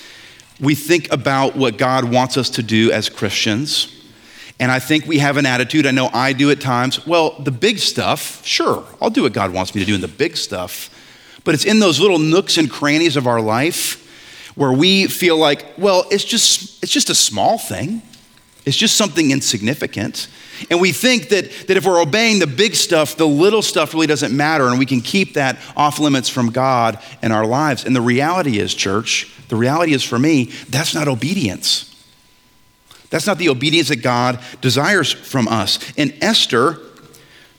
We 0.60 0.76
think 0.76 1.12
about 1.12 1.56
what 1.56 1.78
God 1.78 2.06
wants 2.06 2.38
us 2.38 2.50
to 2.52 2.64
do 2.64 2.92
as 2.92 3.10
Christians. 3.10 3.94
And 4.60 4.72
I 4.72 4.80
think 4.80 5.06
we 5.08 5.18
have 5.18 5.38
an 5.38 5.46
attitude, 5.46 5.88
I 5.88 5.92
know 5.92 6.10
I 6.14 6.34
do 6.34 6.52
at 6.52 6.62
times, 6.62 7.06
well, 7.08 7.32
the 7.40 7.52
big 7.52 7.80
stuff, 7.80 8.46
sure, 8.46 8.86
I'll 9.02 9.10
do 9.10 9.24
what 9.24 9.34
God 9.34 9.52
wants 9.52 9.74
me 9.74 9.82
to 9.82 9.88
do 9.88 9.96
in 9.96 10.02
the 10.02 10.08
big 10.08 10.38
stuff. 10.38 10.90
But 11.44 11.56
it's 11.56 11.66
in 11.66 11.80
those 11.80 12.00
little 12.00 12.20
nooks 12.20 12.58
and 12.58 12.70
crannies 12.70 13.18
of 13.18 13.26
our 13.26 13.42
life 13.42 13.98
where 14.56 14.72
we 14.72 15.08
feel 15.08 15.38
like, 15.38 15.66
well, 15.78 16.06
it's 16.12 16.24
just, 16.24 16.84
it's 16.84 16.92
just 16.92 17.10
a 17.10 17.16
small 17.16 17.58
thing. 17.58 18.04
It's 18.66 18.78
just 18.78 18.96
something 18.96 19.32
insignificant. 19.32 20.28
And 20.70 20.80
we 20.80 20.92
think 20.92 21.30
that, 21.30 21.50
that 21.68 21.78
if 21.78 21.86
we're 21.86 22.02
obeying 22.02 22.40
the 22.40 22.48
big 22.48 22.76
stuff, 22.76 23.16
the 23.16 23.28
little 23.28 23.62
stuff 23.62 23.94
really 23.94 24.08
doesn't 24.08 24.36
matter, 24.36 24.68
and 24.68 24.80
we 24.80 24.86
can 24.86 25.02
keep 25.02 25.34
that 25.34 25.58
off 25.76 26.00
limits 26.00 26.30
from 26.30 26.52
God 26.52 27.00
in 27.22 27.32
our 27.32 27.46
lives. 27.46 27.86
And 27.86 27.96
the 27.96 28.02
reality 28.02 28.60
is, 28.60 28.74
church, 28.74 29.32
the 29.50 29.56
reality 29.56 29.94
is 29.94 30.04
for 30.04 30.20
me, 30.20 30.46
that's 30.70 30.94
not 30.94 31.08
obedience. 31.08 31.88
That's 33.10 33.28
not 33.28 33.38
the 33.38 33.50
obedience 33.50 33.90
that 33.90 33.98
God 33.98 34.40
desires 34.62 35.12
from 35.12 35.48
us. 35.48 35.80
In 35.98 36.14
Esther, 36.24 36.80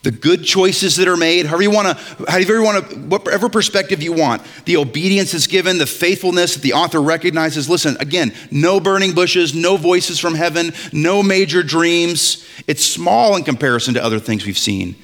the 0.03 0.11
good 0.11 0.45
choices 0.45 0.97
that 0.97 1.07
are 1.07 1.17
made, 1.17 1.47
however 1.47 1.62
you 1.62 1.71
want 1.71 1.97
to, 1.97 2.25
however 2.31 2.55
you 2.55 2.62
want 2.62 2.91
to, 2.91 2.97
whatever 2.97 3.49
perspective 3.49 4.03
you 4.03 4.12
want, 4.12 4.43
the 4.65 4.77
obedience 4.77 5.33
is 5.33 5.47
given, 5.47 5.79
the 5.79 5.87
faithfulness 5.87 6.55
that 6.55 6.62
the 6.62 6.73
author 6.73 7.01
recognizes. 7.01 7.69
Listen, 7.71 7.97
again, 8.01 8.33
no 8.51 8.81
burning 8.81 9.12
bushes, 9.12 9.55
no 9.55 9.77
voices 9.77 10.19
from 10.19 10.35
heaven, 10.35 10.73
no 10.93 11.23
major 11.23 11.62
dreams. 11.62 12.41
It's 12.66 12.85
small 12.85 13.37
in 13.37 13.44
comparison 13.44 13.94
to 13.94 14.05
other 14.05 14.18
things 14.18 14.46
we've 14.46 14.59
seen. 14.59 14.96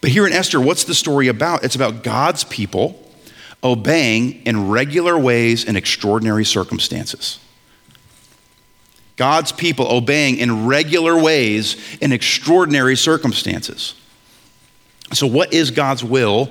But 0.00 0.10
here 0.10 0.26
in 0.26 0.32
Esther, 0.32 0.60
what's 0.60 0.84
the 0.84 0.94
story 0.94 1.28
about? 1.28 1.64
It's 1.64 1.74
about 1.74 2.02
God's 2.02 2.44
people 2.44 3.00
obeying 3.62 4.44
in 4.44 4.68
regular 4.68 5.18
ways 5.18 5.64
in 5.64 5.76
extraordinary 5.76 6.44
circumstances. 6.44 7.38
God's 9.16 9.52
people 9.52 9.90
obeying 9.90 10.38
in 10.38 10.66
regular 10.66 11.16
ways 11.16 11.76
in 12.00 12.12
extraordinary 12.12 12.96
circumstances. 12.96 13.94
So, 15.12 15.26
what 15.26 15.52
is 15.52 15.70
God's 15.70 16.02
will 16.02 16.50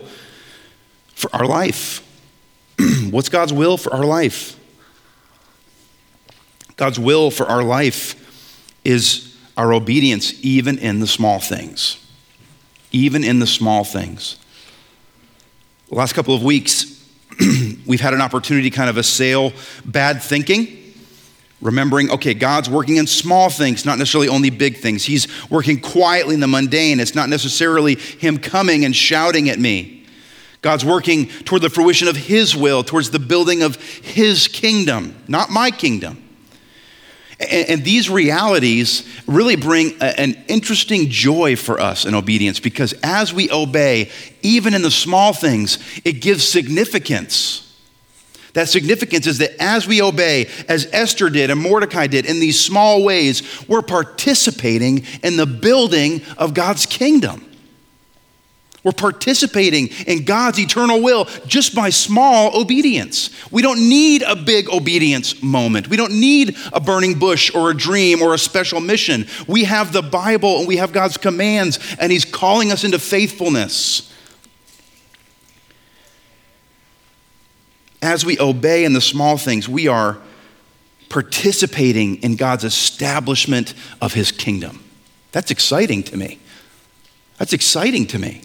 for 1.14 1.30
our 1.36 1.46
life? 1.46 2.00
What's 3.12 3.30
God's 3.30 3.52
will 3.52 3.78
for 3.78 3.94
our 3.94 4.06
life? 4.06 4.58
God's 6.76 6.98
will 6.98 7.30
for 7.30 7.46
our 7.46 7.64
life 7.64 8.16
is 8.84 9.33
our 9.58 9.74
obedience, 9.74 10.34
even 10.44 10.78
in 10.78 11.00
the 11.00 11.08
small 11.08 11.40
things. 11.40 11.98
Even 12.92 13.24
in 13.24 13.40
the 13.40 13.48
small 13.48 13.84
things. 13.84 14.38
The 15.90 15.96
last 15.96 16.14
couple 16.14 16.36
of 16.36 16.44
weeks, 16.44 17.04
we've 17.86 18.02
had 18.02 18.14
an 18.14 18.22
opportunity 18.22 18.70
to 18.70 18.76
kind 18.76 18.90
of 18.90 18.98
assail 18.98 19.54
bad 19.86 20.22
thinking 20.22 20.84
Remembering, 21.64 22.12
okay, 22.12 22.34
God's 22.34 22.70
working 22.70 22.98
in 22.98 23.08
small 23.08 23.50
things, 23.50 23.86
not 23.86 23.98
necessarily 23.98 24.28
only 24.28 24.50
big 24.50 24.78
things. 24.78 25.06
He's 25.06 25.28
working 25.50 25.80
quietly 25.80 26.34
in 26.34 26.42
the 26.42 26.48
mundane. 26.48 27.00
It's 27.00 27.16
not 27.16 27.30
necessarily 27.30 27.96
Him 27.96 28.38
coming 28.38 28.84
and 28.84 28.94
shouting 28.94 29.50
at 29.50 29.58
me. 29.58 30.06
God's 30.62 30.84
working 30.84 31.28
toward 31.46 31.62
the 31.62 31.70
fruition 31.70 32.10
of 32.10 32.18
His 32.18 32.54
will, 32.54 32.84
towards 32.84 33.12
the 33.12 33.20
building 33.20 33.64
of 33.64 33.78
His 33.78 34.50
kingdom, 34.50 35.16
not 35.30 35.52
my 35.52 35.72
kingdom. 35.72 36.23
And, 37.40 37.70
and 37.70 37.84
these 37.84 38.10
realities 38.10 39.08
really 39.28 39.56
bring 39.56 39.94
a, 40.02 40.20
an 40.20 40.44
interesting 40.48 41.10
joy 41.10 41.56
for 41.56 41.80
us 41.80 42.06
in 42.06 42.16
obedience 42.16 42.60
because 42.60 42.94
as 43.04 43.34
we 43.34 43.52
obey, 43.52 44.12
even 44.42 44.74
in 44.74 44.82
the 44.82 44.92
small 44.92 45.34
things, 45.34 45.80
it 46.04 46.22
gives 46.22 46.48
significance 46.48 47.64
That 48.54 48.70
significance 48.70 49.26
is 49.26 49.40
that 49.40 49.60
as 49.60 49.88
we 49.88 50.02
obey, 50.02 50.48
as 50.70 50.88
Esther 50.92 51.30
did 51.30 51.50
and 51.50 51.60
Mordecai 51.60 52.08
did 52.08 52.26
in 52.26 52.40
these 52.40 52.60
small 52.60 53.04
ways, 53.04 53.42
we're 53.68 53.82
participating 53.82 55.06
in 55.24 55.38
the 55.38 55.48
building 55.48 56.22
of 56.38 56.54
God's 56.54 56.86
kingdom. 56.86 57.44
We're 58.84 58.92
participating 58.92 59.88
in 60.08 60.26
God's 60.26 60.60
eternal 60.60 61.02
will 61.02 61.26
just 61.48 61.74
by 61.74 61.90
small 61.90 62.60
obedience. 62.60 63.30
We 63.50 63.62
don't 63.62 63.88
need 63.88 64.24
a 64.24 64.36
big 64.36 64.70
obedience 64.70 65.42
moment. 65.42 65.88
We 65.88 65.96
don't 65.96 66.20
need 66.20 66.58
a 66.74 66.82
burning 66.82 67.18
bush 67.18 67.54
or 67.56 67.72
a 67.72 67.74
dream 67.74 68.22
or 68.22 68.34
a 68.34 68.38
special 68.38 68.82
mission. 68.82 69.26
We 69.48 69.64
have 69.64 69.94
the 69.94 70.02
Bible 70.02 70.60
and 70.60 70.68
we 70.68 70.78
have 70.78 70.92
God's 70.92 71.16
commands, 71.16 71.80
and 71.98 72.12
He's 72.12 72.26
calling 72.26 72.74
us 72.74 72.84
into 72.84 73.00
faithfulness. 73.00 74.12
As 78.02 78.26
we 78.26 78.38
obey 78.38 78.84
in 78.84 78.92
the 78.92 79.00
small 79.00 79.38
things, 79.38 79.70
we 79.70 79.88
are 79.88 80.18
participating 81.08 82.22
in 82.22 82.36
God's 82.36 82.66
establishment 82.66 83.76
of 84.02 84.14
His 84.14 84.34
kingdom. 84.34 84.84
That's 85.32 85.52
exciting 85.52 86.04
to 86.04 86.18
me. 86.18 86.40
That's 87.38 87.54
exciting 87.54 88.08
to 88.08 88.20
me. 88.20 88.42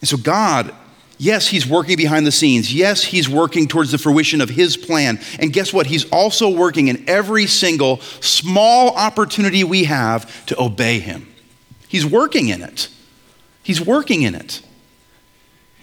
And 0.00 0.08
so, 0.08 0.16
God, 0.16 0.74
yes, 1.18 1.48
He's 1.48 1.66
working 1.66 1.96
behind 1.96 2.26
the 2.26 2.32
scenes. 2.32 2.72
Yes, 2.72 3.02
He's 3.02 3.28
working 3.28 3.68
towards 3.68 3.90
the 3.90 3.98
fruition 3.98 4.40
of 4.40 4.48
His 4.48 4.76
plan. 4.76 5.20
And 5.38 5.52
guess 5.52 5.72
what? 5.72 5.86
He's 5.86 6.08
also 6.10 6.48
working 6.48 6.88
in 6.88 7.04
every 7.08 7.46
single 7.46 8.00
small 8.20 8.94
opportunity 8.96 9.64
we 9.64 9.84
have 9.84 10.46
to 10.46 10.60
obey 10.60 11.00
Him. 11.00 11.28
He's 11.88 12.06
working 12.06 12.48
in 12.48 12.62
it. 12.62 12.88
He's 13.62 13.80
working 13.80 14.22
in 14.22 14.34
it. 14.34 14.62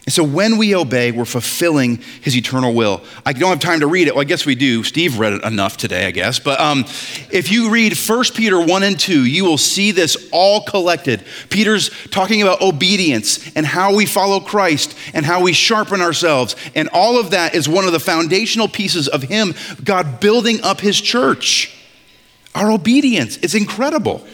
And 0.06 0.14
so 0.14 0.24
when 0.24 0.58
we 0.58 0.76
obey, 0.76 1.12
we're 1.12 1.26
fulfilling 1.26 1.98
his 2.22 2.38
eternal 2.38 2.76
will. 2.76 3.02
I 3.26 3.34
don't 3.34 3.50
have 3.50 3.60
time 3.60 3.80
to 3.80 3.88
read 3.88 4.08
it. 4.08 4.14
Well, 4.14 4.22
I 4.22 4.26
guess 4.26 4.46
we 4.46 4.54
do. 4.54 4.84
Steve 4.84 5.18
read 5.18 5.34
it 5.34 5.44
enough 5.44 5.78
today, 5.78 6.06
I 6.06 6.12
guess. 6.12 6.38
But 6.38 6.60
um, 6.60 6.86
if 7.32 7.52
you 7.52 7.72
read 7.72 7.98
1 7.98 8.24
Peter 8.36 8.64
1 8.64 8.84
and 8.84 9.00
2, 9.00 9.26
you 9.26 9.46
will 9.46 9.58
see 9.58 9.90
this 9.90 10.30
all 10.32 10.62
collected. 10.62 11.26
Peter's 11.50 11.90
talking 12.12 12.44
about 12.44 12.62
obedience 12.62 13.52
and 13.56 13.66
how 13.66 13.96
we 13.96 14.06
follow 14.06 14.40
Christ 14.40 14.96
and 15.16 15.26
how 15.26 15.42
we 15.42 15.54
sharpen 15.54 16.02
ourselves. 16.02 16.56
And 16.76 16.88
all 16.90 17.20
of 17.20 17.32
that 17.32 17.56
is 17.56 17.68
one 17.68 17.86
of 17.86 17.92
the 17.92 18.00
foundational 18.00 18.68
pieces 18.68 19.08
of 19.08 19.24
him, 19.24 19.56
God 19.84 20.20
building 20.20 20.62
up 20.62 20.82
his 20.82 21.02
church. 21.02 21.76
Our 22.54 22.72
obedience. 22.72 23.38
It's 23.38 23.56
incredible. 23.56 24.26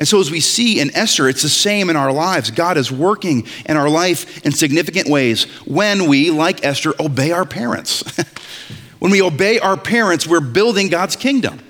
And 0.00 0.08
so, 0.08 0.18
as 0.18 0.30
we 0.30 0.40
see 0.40 0.80
in 0.80 0.90
Esther, 0.96 1.28
it's 1.28 1.42
the 1.42 1.50
same 1.50 1.90
in 1.90 1.96
our 1.96 2.10
lives. 2.10 2.50
God 2.50 2.78
is 2.78 2.90
working 2.90 3.46
in 3.66 3.76
our 3.76 3.90
life 3.90 4.44
in 4.46 4.52
significant 4.52 5.10
ways 5.10 5.44
when 5.66 6.08
we, 6.08 6.30
like 6.30 6.64
Esther, 6.64 6.94
obey 6.98 7.32
our 7.32 7.44
parents. 7.44 8.02
when 8.98 9.12
we 9.12 9.20
obey 9.20 9.58
our 9.58 9.76
parents, 9.76 10.26
we're 10.26 10.40
building 10.40 10.88
God's 10.88 11.16
kingdom. 11.16 11.60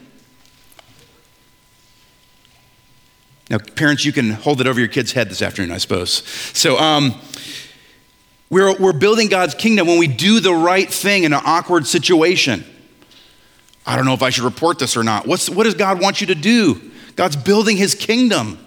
Now, 3.51 3.59
parents, 3.59 4.05
you 4.05 4.13
can 4.13 4.31
hold 4.31 4.61
it 4.61 4.69
over 4.69 4.79
your 4.79 4.89
kid's 4.89 5.11
head 5.11 5.29
this 5.29 5.43
afternoon, 5.43 5.73
I 5.73 5.79
suppose. 5.79 6.23
So, 6.57 6.79
um, 6.79 7.21
we're, 8.49 8.77
we're 8.79 8.93
building 8.93 9.27
God's 9.27 9.57
kingdom 9.57 9.89
when 9.89 9.99
we 9.99 10.07
do 10.07 10.39
the 10.39 10.55
right 10.55 10.89
thing 10.89 11.25
in 11.25 11.33
an 11.33 11.41
awkward 11.45 11.85
situation. 11.85 12.65
I 13.85 13.97
don't 13.97 14.05
know 14.05 14.15
if 14.15 14.23
I 14.23 14.31
should 14.31 14.45
report 14.45 14.79
this 14.79 14.97
or 14.97 15.03
not. 15.03 15.27
What's, 15.27 15.51
what 15.51 15.65
does 15.65 15.75
God 15.75 16.01
want 16.01 16.21
you 16.21 16.29
to 16.29 16.37
do? 16.37 16.91
God's 17.21 17.37
building 17.37 17.77
his 17.77 17.95
kingdom. 17.95 18.59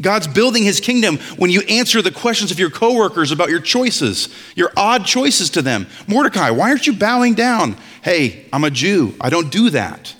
God's 0.00 0.26
building 0.26 0.64
his 0.64 0.80
kingdom 0.80 1.18
when 1.36 1.52
you 1.52 1.60
answer 1.68 2.02
the 2.02 2.10
questions 2.10 2.50
of 2.50 2.58
your 2.58 2.68
coworkers 2.68 3.30
about 3.30 3.48
your 3.48 3.60
choices, 3.60 4.28
your 4.56 4.72
odd 4.76 5.06
choices 5.06 5.50
to 5.50 5.62
them. 5.62 5.86
Mordecai, 6.08 6.50
why 6.50 6.70
aren't 6.70 6.88
you 6.88 6.94
bowing 6.94 7.34
down? 7.34 7.76
Hey, 8.02 8.46
I'm 8.52 8.64
a 8.64 8.72
Jew. 8.72 9.14
I 9.20 9.30
don't 9.30 9.52
do 9.52 9.70
that. 9.70 10.16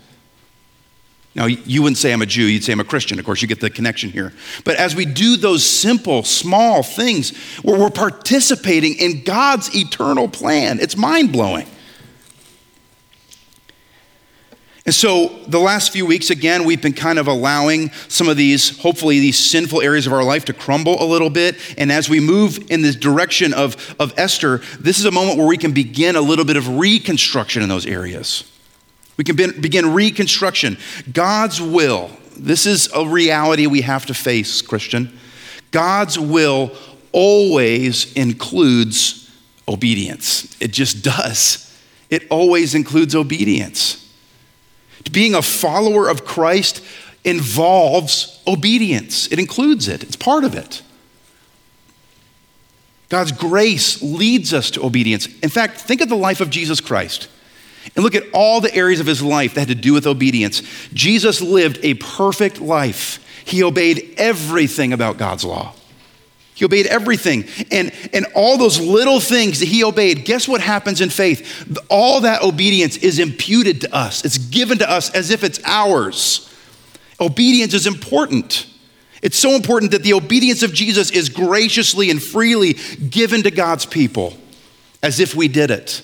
Now, 1.34 1.46
you 1.46 1.82
wouldn't 1.82 1.98
say 1.98 2.12
I'm 2.12 2.22
a 2.22 2.26
Jew, 2.26 2.44
you'd 2.44 2.62
say 2.62 2.70
I'm 2.70 2.78
a 2.78 2.84
Christian. 2.84 3.18
Of 3.18 3.24
course, 3.24 3.42
you 3.42 3.48
get 3.48 3.60
the 3.60 3.68
connection 3.68 4.10
here. 4.10 4.32
But 4.62 4.76
as 4.76 4.94
we 4.94 5.04
do 5.04 5.36
those 5.36 5.66
simple, 5.66 6.22
small 6.22 6.84
things, 6.84 7.36
where 7.62 7.76
we're 7.76 7.90
participating 7.90 8.94
in 8.94 9.24
God's 9.24 9.74
eternal 9.74 10.28
plan, 10.28 10.78
it's 10.78 10.96
mind 10.96 11.32
blowing. 11.32 11.66
And 14.86 14.94
so, 14.94 15.28
the 15.46 15.58
last 15.58 15.92
few 15.92 16.04
weeks, 16.04 16.28
again, 16.28 16.64
we've 16.64 16.82
been 16.82 16.92
kind 16.92 17.18
of 17.18 17.26
allowing 17.26 17.90
some 18.08 18.28
of 18.28 18.36
these, 18.36 18.78
hopefully, 18.80 19.18
these 19.18 19.38
sinful 19.38 19.80
areas 19.80 20.06
of 20.06 20.12
our 20.12 20.22
life 20.22 20.44
to 20.46 20.52
crumble 20.52 21.02
a 21.02 21.06
little 21.06 21.30
bit. 21.30 21.56
And 21.78 21.90
as 21.90 22.10
we 22.10 22.20
move 22.20 22.70
in 22.70 22.82
this 22.82 22.94
direction 22.94 23.54
of, 23.54 23.94
of 23.98 24.12
Esther, 24.18 24.58
this 24.78 24.98
is 24.98 25.06
a 25.06 25.10
moment 25.10 25.38
where 25.38 25.46
we 25.46 25.56
can 25.56 25.72
begin 25.72 26.16
a 26.16 26.20
little 26.20 26.44
bit 26.44 26.58
of 26.58 26.68
reconstruction 26.68 27.62
in 27.62 27.70
those 27.70 27.86
areas. 27.86 28.44
We 29.16 29.24
can 29.24 29.36
begin 29.36 29.94
reconstruction. 29.94 30.76
God's 31.10 31.62
will, 31.62 32.10
this 32.36 32.66
is 32.66 32.90
a 32.94 33.06
reality 33.06 33.66
we 33.66 33.80
have 33.82 34.04
to 34.06 34.14
face, 34.14 34.60
Christian. 34.60 35.18
God's 35.70 36.18
will 36.18 36.72
always 37.12 38.12
includes 38.14 39.30
obedience, 39.66 40.54
it 40.60 40.72
just 40.72 41.02
does. 41.02 41.62
It 42.10 42.26
always 42.28 42.74
includes 42.74 43.14
obedience. 43.14 44.03
Being 45.10 45.34
a 45.34 45.42
follower 45.42 46.08
of 46.08 46.24
Christ 46.24 46.82
involves 47.24 48.42
obedience, 48.46 49.30
it 49.32 49.38
includes 49.38 49.88
it, 49.88 50.02
it's 50.02 50.16
part 50.16 50.44
of 50.44 50.54
it. 50.54 50.82
God's 53.08 53.32
grace 53.32 54.02
leads 54.02 54.52
us 54.52 54.70
to 54.72 54.84
obedience. 54.84 55.26
In 55.40 55.48
fact, 55.48 55.80
think 55.80 56.00
of 56.00 56.08
the 56.08 56.16
life 56.16 56.40
of 56.40 56.50
Jesus 56.50 56.80
Christ 56.80 57.28
and 57.94 58.02
look 58.02 58.14
at 58.14 58.24
all 58.32 58.60
the 58.60 58.74
areas 58.74 59.00
of 59.00 59.06
his 59.06 59.22
life 59.22 59.54
that 59.54 59.60
had 59.60 59.68
to 59.68 59.74
do 59.74 59.92
with 59.92 60.06
obedience. 60.06 60.62
Jesus 60.92 61.40
lived 61.40 61.78
a 61.82 61.94
perfect 61.94 62.60
life, 62.60 63.20
he 63.44 63.62
obeyed 63.62 64.14
everything 64.16 64.92
about 64.92 65.18
God's 65.18 65.44
law. 65.44 65.74
He 66.54 66.64
obeyed 66.64 66.86
everything. 66.86 67.44
And, 67.70 67.92
and 68.12 68.26
all 68.34 68.56
those 68.56 68.80
little 68.80 69.20
things 69.20 69.60
that 69.60 69.66
he 69.66 69.82
obeyed, 69.82 70.24
guess 70.24 70.46
what 70.46 70.60
happens 70.60 71.00
in 71.00 71.10
faith? 71.10 71.66
All 71.88 72.20
that 72.20 72.42
obedience 72.42 72.96
is 72.96 73.18
imputed 73.18 73.80
to 73.82 73.94
us, 73.94 74.24
it's 74.24 74.38
given 74.38 74.78
to 74.78 74.90
us 74.90 75.10
as 75.10 75.30
if 75.30 75.44
it's 75.44 75.60
ours. 75.64 76.50
Obedience 77.20 77.74
is 77.74 77.86
important. 77.86 78.66
It's 79.22 79.38
so 79.38 79.52
important 79.52 79.92
that 79.92 80.02
the 80.02 80.12
obedience 80.12 80.62
of 80.62 80.74
Jesus 80.74 81.10
is 81.10 81.28
graciously 81.28 82.10
and 82.10 82.22
freely 82.22 82.74
given 83.08 83.42
to 83.44 83.50
God's 83.50 83.86
people 83.86 84.36
as 85.02 85.18
if 85.18 85.34
we 85.34 85.48
did 85.48 85.70
it. 85.70 86.02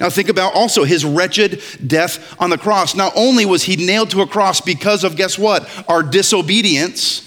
Now, 0.00 0.10
think 0.10 0.28
about 0.28 0.54
also 0.54 0.82
his 0.82 1.04
wretched 1.04 1.62
death 1.86 2.34
on 2.40 2.50
the 2.50 2.58
cross. 2.58 2.96
Not 2.96 3.12
only 3.14 3.46
was 3.46 3.62
he 3.62 3.76
nailed 3.76 4.10
to 4.10 4.22
a 4.22 4.26
cross 4.26 4.60
because 4.60 5.04
of, 5.04 5.14
guess 5.14 5.38
what, 5.38 5.68
our 5.88 6.02
disobedience, 6.02 7.20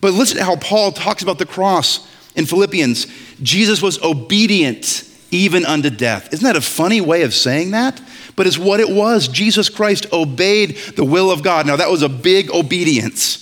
but 0.00 0.12
listen 0.12 0.38
to 0.38 0.44
how 0.44 0.56
Paul 0.56 0.92
talks 0.92 1.22
about 1.22 1.38
the 1.38 1.46
cross 1.46 2.06
in 2.34 2.46
Philippians. 2.46 3.06
Jesus 3.42 3.80
was 3.80 4.02
obedient 4.02 5.08
even 5.30 5.64
unto 5.66 5.90
death. 5.90 6.32
Isn't 6.32 6.44
that 6.44 6.56
a 6.56 6.60
funny 6.60 7.00
way 7.00 7.22
of 7.22 7.34
saying 7.34 7.72
that? 7.72 8.00
But 8.36 8.46
it's 8.46 8.58
what 8.58 8.80
it 8.80 8.88
was. 8.88 9.28
Jesus 9.28 9.68
Christ 9.68 10.06
obeyed 10.12 10.76
the 10.96 11.04
will 11.04 11.30
of 11.30 11.42
God. 11.42 11.66
Now, 11.66 11.76
that 11.76 11.90
was 11.90 12.02
a 12.02 12.08
big 12.08 12.50
obedience 12.50 13.40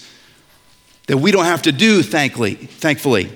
that 1.06 1.18
we 1.18 1.32
don't 1.32 1.44
have 1.44 1.62
to 1.62 1.72
do, 1.72 2.02
thankfully. 2.02 2.54
thankfully. 2.54 3.30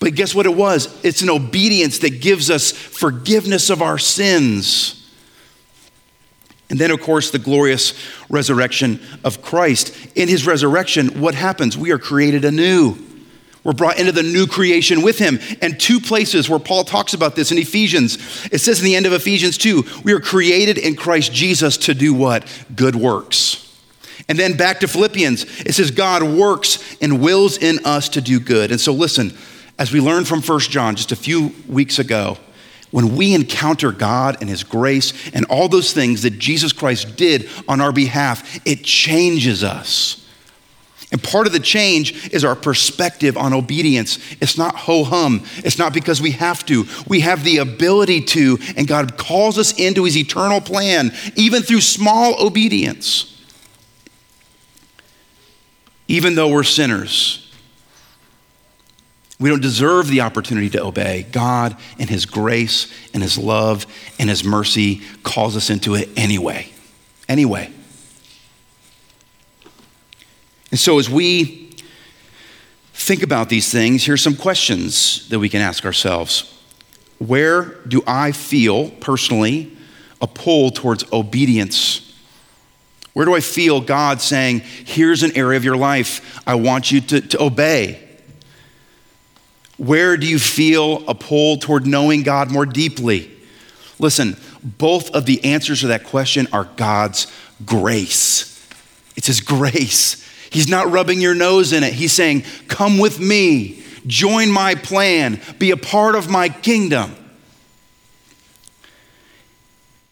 But 0.00 0.14
guess 0.14 0.34
what 0.34 0.46
it 0.46 0.54
was? 0.54 0.98
It's 1.04 1.22
an 1.22 1.30
obedience 1.30 1.98
that 2.00 2.20
gives 2.20 2.50
us 2.50 2.72
forgiveness 2.72 3.70
of 3.70 3.82
our 3.82 3.98
sins. 3.98 5.03
And 6.70 6.78
then, 6.78 6.90
of 6.90 7.00
course, 7.00 7.30
the 7.30 7.38
glorious 7.38 7.92
resurrection 8.28 9.00
of 9.22 9.42
Christ. 9.42 9.94
In 10.14 10.28
his 10.28 10.46
resurrection, 10.46 11.20
what 11.20 11.34
happens? 11.34 11.76
We 11.76 11.92
are 11.92 11.98
created 11.98 12.44
anew. 12.44 12.96
We're 13.64 13.72
brought 13.72 13.98
into 13.98 14.12
the 14.12 14.22
new 14.22 14.46
creation 14.46 15.02
with 15.02 15.18
him. 15.18 15.40
And 15.62 15.80
two 15.80 16.00
places 16.00 16.48
where 16.48 16.58
Paul 16.58 16.84
talks 16.84 17.14
about 17.14 17.34
this 17.34 17.50
in 17.50 17.58
Ephesians. 17.58 18.16
It 18.52 18.58
says 18.58 18.78
in 18.78 18.84
the 18.84 18.94
end 18.94 19.06
of 19.06 19.12
Ephesians 19.12 19.56
2, 19.58 19.84
we 20.04 20.12
are 20.12 20.20
created 20.20 20.78
in 20.78 20.96
Christ 20.96 21.32
Jesus 21.32 21.76
to 21.78 21.94
do 21.94 22.12
what? 22.12 22.46
Good 22.74 22.94
works. 22.94 23.60
And 24.28 24.38
then 24.38 24.56
back 24.56 24.80
to 24.80 24.88
Philippians, 24.88 25.44
it 25.60 25.74
says 25.74 25.90
God 25.90 26.22
works 26.22 26.96
and 27.00 27.20
wills 27.20 27.58
in 27.58 27.84
us 27.84 28.08
to 28.10 28.20
do 28.20 28.38
good. 28.40 28.70
And 28.70 28.80
so 28.80 28.92
listen, 28.92 29.36
as 29.78 29.92
we 29.92 30.00
learned 30.00 30.28
from 30.28 30.40
First 30.40 30.70
John 30.70 30.96
just 30.96 31.12
a 31.12 31.16
few 31.16 31.52
weeks 31.66 31.98
ago, 31.98 32.38
when 32.94 33.16
we 33.16 33.34
encounter 33.34 33.90
God 33.90 34.36
and 34.38 34.48
His 34.48 34.62
grace 34.62 35.12
and 35.34 35.44
all 35.46 35.68
those 35.68 35.92
things 35.92 36.22
that 36.22 36.38
Jesus 36.38 36.72
Christ 36.72 37.16
did 37.16 37.48
on 37.66 37.80
our 37.80 37.90
behalf, 37.90 38.64
it 38.64 38.84
changes 38.84 39.64
us. 39.64 40.24
And 41.10 41.20
part 41.20 41.48
of 41.48 41.52
the 41.52 41.58
change 41.58 42.32
is 42.32 42.44
our 42.44 42.54
perspective 42.54 43.36
on 43.36 43.52
obedience. 43.52 44.20
It's 44.40 44.56
not 44.56 44.76
ho 44.76 45.02
hum. 45.02 45.44
It's 45.56 45.76
not 45.76 45.92
because 45.92 46.22
we 46.22 46.30
have 46.32 46.64
to. 46.66 46.84
We 47.08 47.18
have 47.18 47.42
the 47.42 47.58
ability 47.58 48.26
to, 48.26 48.58
and 48.76 48.86
God 48.86 49.18
calls 49.18 49.58
us 49.58 49.76
into 49.76 50.04
His 50.04 50.16
eternal 50.16 50.60
plan, 50.60 51.12
even 51.34 51.62
through 51.62 51.80
small 51.80 52.46
obedience. 52.46 53.42
Even 56.06 56.36
though 56.36 56.46
we're 56.46 56.62
sinners, 56.62 57.43
We 59.40 59.48
don't 59.48 59.62
deserve 59.62 60.08
the 60.08 60.20
opportunity 60.20 60.70
to 60.70 60.84
obey. 60.84 61.26
God, 61.32 61.76
in 61.98 62.08
His 62.08 62.24
grace 62.24 62.92
and 63.12 63.22
His 63.22 63.36
love 63.36 63.86
and 64.18 64.30
His 64.30 64.44
mercy, 64.44 65.02
calls 65.22 65.56
us 65.56 65.70
into 65.70 65.94
it 65.94 66.08
anyway. 66.16 66.68
Anyway. 67.28 67.70
And 70.70 70.78
so, 70.78 70.98
as 70.98 71.10
we 71.10 71.70
think 72.92 73.22
about 73.22 73.48
these 73.48 73.70
things, 73.70 74.04
here's 74.04 74.22
some 74.22 74.36
questions 74.36 75.28
that 75.28 75.38
we 75.38 75.48
can 75.48 75.60
ask 75.60 75.84
ourselves. 75.84 76.50
Where 77.18 77.80
do 77.86 78.02
I 78.06 78.32
feel 78.32 78.90
personally 78.90 79.76
a 80.20 80.26
pull 80.26 80.70
towards 80.70 81.04
obedience? 81.12 82.00
Where 83.12 83.24
do 83.24 83.34
I 83.34 83.40
feel 83.40 83.80
God 83.80 84.20
saying, 84.20 84.60
here's 84.60 85.22
an 85.22 85.36
area 85.36 85.56
of 85.56 85.64
your 85.64 85.76
life 85.76 86.42
I 86.46 86.56
want 86.56 86.90
you 86.90 87.00
to, 87.02 87.20
to 87.20 87.42
obey? 87.42 88.03
Where 89.76 90.16
do 90.16 90.26
you 90.26 90.38
feel 90.38 91.06
a 91.08 91.14
pull 91.14 91.56
toward 91.56 91.86
knowing 91.86 92.22
God 92.22 92.50
more 92.50 92.66
deeply? 92.66 93.30
Listen, 93.98 94.36
both 94.62 95.10
of 95.10 95.26
the 95.26 95.44
answers 95.44 95.80
to 95.80 95.88
that 95.88 96.04
question 96.04 96.46
are 96.52 96.64
God's 96.76 97.26
grace. 97.64 98.50
It's 99.16 99.26
His 99.26 99.40
grace. 99.40 100.22
He's 100.50 100.68
not 100.68 100.90
rubbing 100.90 101.20
your 101.20 101.34
nose 101.34 101.72
in 101.72 101.82
it. 101.82 101.92
He's 101.92 102.12
saying, 102.12 102.44
Come 102.68 102.98
with 102.98 103.18
me, 103.18 103.82
join 104.06 104.50
my 104.50 104.76
plan, 104.76 105.40
be 105.58 105.72
a 105.72 105.76
part 105.76 106.14
of 106.14 106.30
my 106.30 106.48
kingdom. 106.48 107.14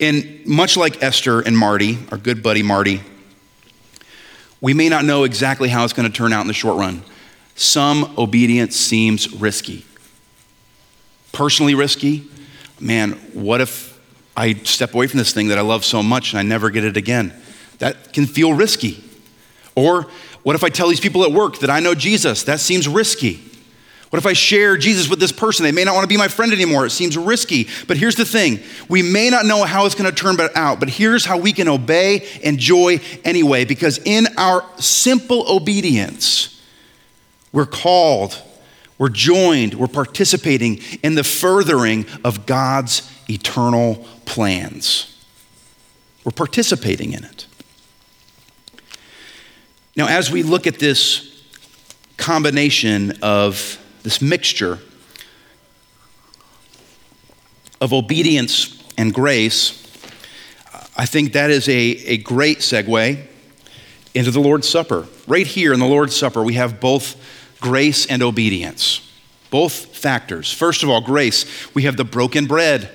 And 0.01 0.45
much 0.45 0.77
like 0.77 1.01
Esther 1.01 1.41
and 1.41 1.57
Marty, 1.57 1.97
our 2.11 2.19
good 2.19 2.43
buddy 2.43 2.65
Marty, 2.65 3.03
we 4.61 4.75
may 4.75 4.89
not 4.89 5.05
know 5.05 5.23
exactly 5.23 5.69
how 5.69 5.85
it's 5.85 5.93
going 5.93 6.11
to 6.11 6.17
turn 6.17 6.33
out 6.33 6.41
in 6.41 6.49
the 6.49 6.55
short 6.55 6.77
run. 6.77 7.03
Some 7.55 8.15
obedience 8.19 8.77
seems 8.77 9.33
risky. 9.33 9.85
Personally 11.33 11.75
risky. 11.75 12.29
Man, 12.81 13.13
what 13.33 13.61
if 13.61 13.99
I 14.37 14.55
step 14.55 14.95
away 14.95 15.07
from 15.07 15.19
this 15.19 15.33
thing 15.33 15.49
that 15.49 15.59
I 15.59 15.63
love 15.63 15.85
so 15.85 16.03
much 16.03 16.33
and 16.33 16.41
I 16.41 16.43
never 16.43 16.71
get 16.71 16.85
it 16.85 16.97
again? 16.97 17.33
That 17.79 18.13
can 18.13 18.27
feel 18.27 18.53
risky. 18.55 19.03
Or 19.75 20.07
what 20.43 20.57
if 20.57 20.65
I 20.65 20.69
tell 20.69 20.89
these 20.89 21.01
people 21.01 21.25
at 21.25 21.33
work 21.33 21.59
that 21.59 21.71
I 21.71 21.81
know 21.81 21.95
Jesus? 21.95 22.43
That 22.45 22.61
seems 22.61 22.89
risky. 22.89 23.43
What 24.11 24.19
if 24.19 24.27
I 24.27 24.35
share 24.35 24.77
Jesus 24.77 25.09
with 25.09 25.21
this 25.21 25.33
person? 25.33 25.65
They 25.65 25.73
may 25.73 25.85
not 25.85 25.95
want 25.95 26.05
to 26.05 26.09
be 26.09 26.19
my 26.19 26.29
friend 26.29 26.53
anymore. 26.53 26.85
It 26.85 26.91
seems 26.91 27.17
risky. 27.17 27.69
But 27.89 27.97
here's 27.97 28.15
the 28.15 28.27
thing 28.27 28.61
we 28.87 29.03
may 29.03 29.31
not 29.31 29.47
know 29.47 29.65
how 29.65 29.87
it's 29.87 29.95
going 29.95 30.11
to 30.11 30.15
turn 30.15 30.37
out, 30.55 30.81
but 30.81 30.91
here's 30.91 31.25
how 31.25 31.39
we 31.39 31.55
can 31.55 31.67
obey 31.67 32.29
and 32.45 32.59
joy 32.59 33.01
anyway. 33.25 33.65
Because 33.65 33.99
in 34.05 34.27
our 34.37 34.65
simple 34.79 35.51
obedience, 35.51 36.52
we're 37.53 37.67
called, 37.67 38.41
we're 38.99 39.09
joined, 39.09 39.75
we're 39.75 39.87
participating 39.87 40.81
in 41.03 41.15
the 41.15 41.25
furthering 41.25 42.07
of 42.25 42.47
God's 42.47 43.11
eternal 43.29 44.07
plans. 44.25 45.09
We're 46.25 46.33
participating 46.33 47.13
in 47.13 47.25
it. 47.25 47.47
Now, 49.97 50.09
as 50.09 50.31
we 50.31 50.43
look 50.43 50.67
at 50.67 50.79
this 50.79 51.43
combination 52.17 53.19
of 53.23 53.79
this 54.03 54.23
mixture 54.23 54.79
of 57.81 57.93
obedience 57.93 58.83
and 58.97 59.13
grace, 59.13 59.79
I 60.97 61.05
think 61.05 61.33
that 61.33 61.51
is 61.51 61.69
a, 61.69 61.73
a 61.73 62.17
great 62.19 62.59
segue 62.59 63.27
into 64.15 64.31
the 64.31 64.41
Lord's 64.41 64.69
Supper. 64.69 65.07
Right 65.27 65.47
here 65.47 65.73
in 65.73 65.81
the 65.81 65.87
Lord's 65.87 66.15
Supper, 66.15 66.43
we 66.43 66.55
have 66.55 66.81
both 66.81 67.17
grace 67.63 68.05
and 68.05 68.23
obedience, 68.23 69.09
both 69.49 69.97
factors. 69.97 70.53
First 70.53 70.83
of 70.83 70.91
all, 70.91 71.01
grace, 71.01 71.47
we 71.75 71.85
have 71.85 71.97
the 71.97 72.05
broken 72.05 72.47
bread 72.47 72.91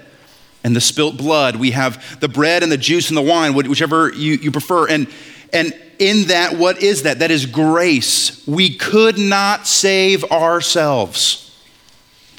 and 0.63 0.75
the 0.75 0.81
spilt 0.81 1.17
blood. 1.17 1.55
We 1.55 1.71
have 1.71 2.19
the 2.19 2.27
bread 2.27 2.61
and 2.61 2.71
the 2.71 2.77
juice 2.77 3.09
and 3.09 3.17
the 3.17 3.21
wine, 3.23 3.55
whichever 3.55 4.13
you, 4.13 4.33
you 4.33 4.51
prefer. 4.51 4.87
And, 4.87 5.07
and 5.51 5.73
in 5.97 6.27
that, 6.27 6.57
what 6.57 6.83
is 6.83 7.03
that? 7.03 7.19
That 7.19 7.31
is 7.31 7.47
grace. 7.47 8.45
We 8.45 8.75
could 8.75 9.17
not 9.17 9.65
save 9.65 10.25
ourselves. 10.25 11.43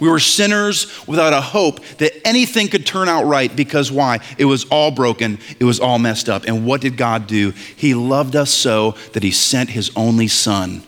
We 0.00 0.08
were 0.08 0.20
sinners 0.20 0.86
without 1.08 1.32
a 1.32 1.40
hope 1.40 1.84
that 1.96 2.12
anything 2.24 2.68
could 2.68 2.86
turn 2.86 3.08
out 3.08 3.24
right 3.24 3.54
because 3.54 3.90
why? 3.90 4.20
It 4.36 4.44
was 4.44 4.64
all 4.66 4.92
broken, 4.92 5.40
it 5.58 5.64
was 5.64 5.80
all 5.80 5.98
messed 5.98 6.28
up. 6.28 6.44
And 6.46 6.64
what 6.64 6.80
did 6.80 6.96
God 6.96 7.26
do? 7.26 7.52
He 7.74 7.94
loved 7.94 8.36
us 8.36 8.50
so 8.50 8.92
that 9.14 9.24
He 9.24 9.32
sent 9.32 9.70
His 9.70 9.90
only 9.96 10.28
Son 10.28 10.84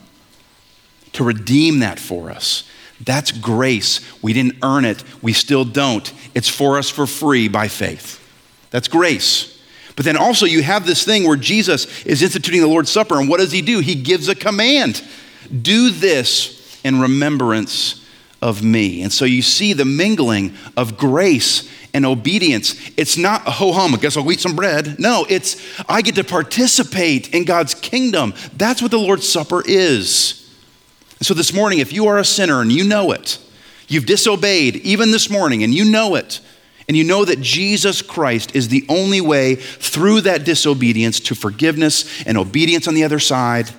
to 1.13 1.23
redeem 1.23 1.79
that 1.79 1.99
for 1.99 2.29
us. 2.29 2.63
That's 3.03 3.31
grace. 3.31 3.99
We 4.21 4.33
didn't 4.33 4.57
earn 4.63 4.85
it, 4.85 5.03
we 5.21 5.33
still 5.33 5.65
don't. 5.65 6.11
It's 6.35 6.49
for 6.49 6.77
us 6.77 6.89
for 6.89 7.07
free 7.07 7.47
by 7.47 7.67
faith. 7.67 8.19
That's 8.69 8.87
grace. 8.87 9.59
But 9.95 10.05
then 10.05 10.17
also, 10.17 10.45
you 10.45 10.63
have 10.63 10.85
this 10.85 11.03
thing 11.03 11.27
where 11.27 11.35
Jesus 11.37 12.05
is 12.05 12.21
instituting 12.21 12.61
the 12.61 12.67
Lord's 12.67 12.91
Supper, 12.91 13.19
and 13.19 13.27
what 13.27 13.39
does 13.39 13.51
he 13.51 13.61
do? 13.61 13.79
He 13.79 13.95
gives 13.95 14.27
a 14.29 14.35
command 14.35 15.03
do 15.61 15.89
this 15.89 16.79
in 16.83 17.01
remembrance 17.01 18.07
of 18.41 18.63
me. 18.63 19.01
And 19.01 19.11
so 19.11 19.25
you 19.25 19.41
see 19.41 19.73
the 19.73 19.85
mingling 19.85 20.55
of 20.77 20.97
grace 20.97 21.69
and 21.93 22.05
obedience. 22.05 22.75
It's 22.97 23.17
not 23.17 23.47
a 23.47 23.51
ho 23.51 23.73
hum, 23.73 23.93
I 23.93 23.97
guess 23.97 24.15
I'll 24.15 24.31
eat 24.31 24.39
some 24.39 24.55
bread. 24.55 24.97
No, 24.99 25.25
it's 25.29 25.61
I 25.87 26.01
get 26.01 26.15
to 26.15 26.23
participate 26.23 27.33
in 27.33 27.43
God's 27.43 27.73
kingdom. 27.73 28.33
That's 28.55 28.81
what 28.81 28.91
the 28.91 28.97
Lord's 28.97 29.27
Supper 29.27 29.61
is. 29.65 30.40
And 31.21 31.25
so 31.27 31.35
this 31.35 31.53
morning, 31.53 31.77
if 31.77 31.93
you 31.93 32.07
are 32.07 32.17
a 32.17 32.25
sinner 32.25 32.61
and 32.61 32.71
you 32.71 32.83
know 32.83 33.11
it, 33.11 33.37
you've 33.87 34.07
disobeyed 34.07 34.77
even 34.77 35.11
this 35.11 35.29
morning 35.29 35.61
and 35.61 35.71
you 35.71 35.85
know 35.85 36.15
it, 36.15 36.39
and 36.87 36.97
you 36.97 37.03
know 37.03 37.23
that 37.23 37.39
Jesus 37.41 38.01
Christ 38.01 38.55
is 38.55 38.69
the 38.69 38.83
only 38.89 39.21
way 39.21 39.53
through 39.53 40.21
that 40.21 40.45
disobedience 40.45 41.19
to 41.19 41.35
forgiveness 41.35 42.23
and 42.23 42.39
obedience 42.39 42.87
on 42.87 42.95
the 42.95 43.03
other 43.03 43.19
side. 43.19 43.69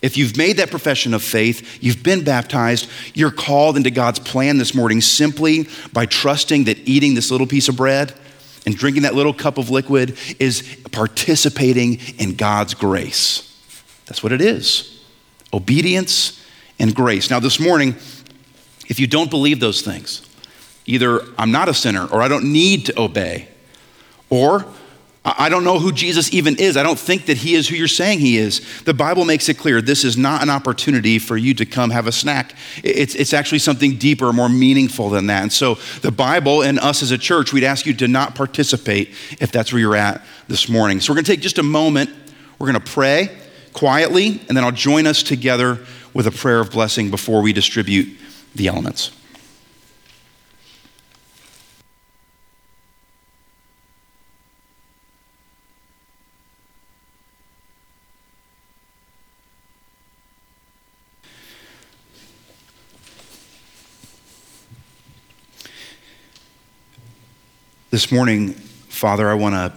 If 0.00 0.16
you've 0.16 0.38
made 0.38 0.56
that 0.56 0.70
profession 0.70 1.12
of 1.12 1.22
faith, 1.22 1.82
you've 1.82 2.02
been 2.02 2.24
baptized, 2.24 2.88
you're 3.12 3.30
called 3.30 3.76
into 3.76 3.90
God's 3.90 4.18
plan 4.18 4.56
this 4.56 4.74
morning 4.74 5.02
simply 5.02 5.68
by 5.92 6.06
trusting 6.06 6.64
that 6.64 6.78
eating 6.88 7.14
this 7.14 7.30
little 7.30 7.46
piece 7.46 7.68
of 7.68 7.76
bread 7.76 8.14
and 8.64 8.74
drinking 8.74 9.02
that 9.02 9.14
little 9.14 9.34
cup 9.34 9.58
of 9.58 9.68
liquid 9.68 10.16
is 10.38 10.78
participating 10.92 12.00
in 12.16 12.36
God's 12.36 12.72
grace. 12.72 13.54
That's 14.06 14.22
what 14.22 14.32
it 14.32 14.40
is 14.40 14.96
obedience 15.52 16.39
and 16.80 16.92
grace. 16.92 17.30
Now, 17.30 17.38
this 17.38 17.60
morning, 17.60 17.94
if 18.88 18.98
you 18.98 19.06
don't 19.06 19.30
believe 19.30 19.60
those 19.60 19.82
things, 19.82 20.26
Either 20.90 21.22
I'm 21.38 21.52
not 21.52 21.68
a 21.68 21.74
sinner, 21.74 22.06
or 22.06 22.20
I 22.20 22.26
don't 22.26 22.52
need 22.52 22.86
to 22.86 23.00
obey, 23.00 23.48
or 24.28 24.64
I 25.24 25.48
don't 25.48 25.62
know 25.62 25.78
who 25.78 25.92
Jesus 25.92 26.32
even 26.34 26.56
is. 26.58 26.76
I 26.76 26.82
don't 26.82 26.98
think 26.98 27.26
that 27.26 27.36
he 27.36 27.54
is 27.54 27.68
who 27.68 27.76
you're 27.76 27.86
saying 27.86 28.18
he 28.18 28.38
is. 28.38 28.82
The 28.82 28.94
Bible 28.94 29.24
makes 29.24 29.48
it 29.48 29.58
clear 29.58 29.82
this 29.82 30.02
is 30.02 30.16
not 30.16 30.42
an 30.42 30.48
opportunity 30.50 31.20
for 31.20 31.36
you 31.36 31.54
to 31.54 31.66
come 31.66 31.90
have 31.90 32.08
a 32.08 32.12
snack. 32.12 32.56
It's, 32.82 33.14
it's 33.14 33.34
actually 33.34 33.60
something 33.60 33.98
deeper, 33.98 34.32
more 34.32 34.48
meaningful 34.48 35.10
than 35.10 35.26
that. 35.26 35.42
And 35.42 35.52
so, 35.52 35.74
the 36.00 36.10
Bible 36.10 36.62
and 36.62 36.80
us 36.80 37.02
as 37.02 37.12
a 37.12 37.18
church, 37.18 37.52
we'd 37.52 37.64
ask 37.64 37.86
you 37.86 37.94
to 37.94 38.08
not 38.08 38.34
participate 38.34 39.10
if 39.40 39.52
that's 39.52 39.72
where 39.72 39.80
you're 39.80 39.96
at 39.96 40.24
this 40.48 40.68
morning. 40.68 41.00
So, 41.00 41.12
we're 41.12 41.16
going 41.16 41.24
to 41.26 41.32
take 41.32 41.42
just 41.42 41.58
a 41.58 41.62
moment. 41.62 42.10
We're 42.58 42.72
going 42.72 42.82
to 42.82 42.92
pray 42.92 43.30
quietly, 43.74 44.40
and 44.48 44.56
then 44.56 44.64
I'll 44.64 44.72
join 44.72 45.06
us 45.06 45.22
together 45.22 45.86
with 46.12 46.26
a 46.26 46.30
prayer 46.30 46.60
of 46.60 46.70
blessing 46.70 47.10
before 47.10 47.42
we 47.42 47.52
distribute 47.52 48.18
the 48.54 48.68
elements. 48.68 49.12
This 67.90 68.12
morning, 68.12 68.52
Father, 68.52 69.28
I 69.28 69.34
want 69.34 69.54
to 69.56 69.72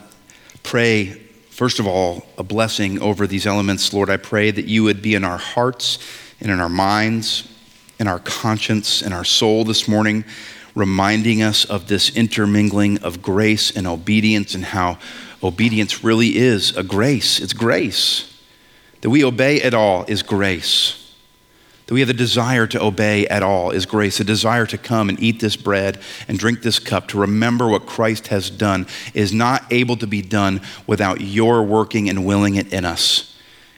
pray, 0.61 1.13
first 1.49 1.79
of 1.79 1.87
all, 1.87 2.27
a 2.37 2.43
blessing 2.43 3.01
over 3.01 3.25
these 3.25 3.47
elements. 3.47 3.91
Lord, 3.91 4.11
I 4.11 4.17
pray 4.17 4.51
that 4.51 4.65
you 4.65 4.83
would 4.83 5.01
be 5.01 5.15
in 5.15 5.23
our 5.23 5.39
hearts 5.39 5.97
and 6.43 6.51
in 6.51 6.59
our 6.59 6.69
minds, 6.69 7.47
in 7.99 8.07
our 8.07 8.19
conscience, 8.19 9.01
in 9.01 9.11
our 9.11 9.23
soul 9.23 9.63
this 9.63 9.87
morning, 9.87 10.23
reminding 10.75 11.41
us 11.41 11.65
of 11.65 11.87
this 11.87 12.15
intermingling 12.15 12.99
of 12.99 13.23
grace 13.23 13.71
and 13.75 13.87
obedience 13.87 14.53
and 14.53 14.65
how 14.65 14.99
obedience 15.41 16.03
really 16.03 16.35
is 16.35 16.75
a 16.77 16.83
grace. 16.83 17.39
It's 17.39 17.53
grace. 17.53 18.29
That 19.01 19.09
we 19.09 19.23
obey 19.23 19.61
at 19.61 19.73
all 19.73 20.05
is 20.05 20.21
grace 20.21 21.03
that 21.85 21.93
we 21.93 21.99
have 21.99 22.07
the 22.07 22.13
desire 22.13 22.65
to 22.67 22.81
obey 22.81 23.27
at 23.27 23.43
all 23.43 23.71
is 23.71 23.85
grace. 23.85 24.19
A 24.19 24.23
desire 24.23 24.65
to 24.67 24.77
come 24.77 25.09
and 25.09 25.21
eat 25.21 25.39
this 25.39 25.55
bread 25.55 25.99
and 26.27 26.39
drink 26.39 26.61
this 26.61 26.79
cup, 26.79 27.07
to 27.09 27.19
remember 27.19 27.67
what 27.67 27.85
Christ 27.85 28.27
has 28.27 28.49
done, 28.49 28.87
is 29.13 29.33
not 29.33 29.65
able 29.71 29.97
to 29.97 30.07
be 30.07 30.21
done 30.21 30.61
without 30.87 31.21
your 31.21 31.63
working 31.63 32.09
and 32.09 32.25
willing 32.25 32.55
it 32.55 32.71
in 32.71 32.85
us. 32.85 33.32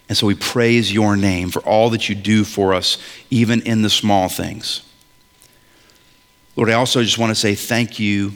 And 0.07 0.17
so 0.17 0.27
we 0.27 0.35
praise 0.35 0.93
your 0.93 1.15
name 1.15 1.49
for 1.49 1.61
all 1.61 1.89
that 1.91 2.09
you 2.09 2.15
do 2.15 2.43
for 2.43 2.73
us, 2.73 2.97
even 3.29 3.61
in 3.61 3.81
the 3.81 3.89
small 3.89 4.29
things. 4.29 4.81
Lord, 6.55 6.69
I 6.69 6.73
also 6.73 7.03
just 7.03 7.17
want 7.17 7.31
to 7.31 7.35
say 7.35 7.55
thank 7.55 7.99
you 7.99 8.33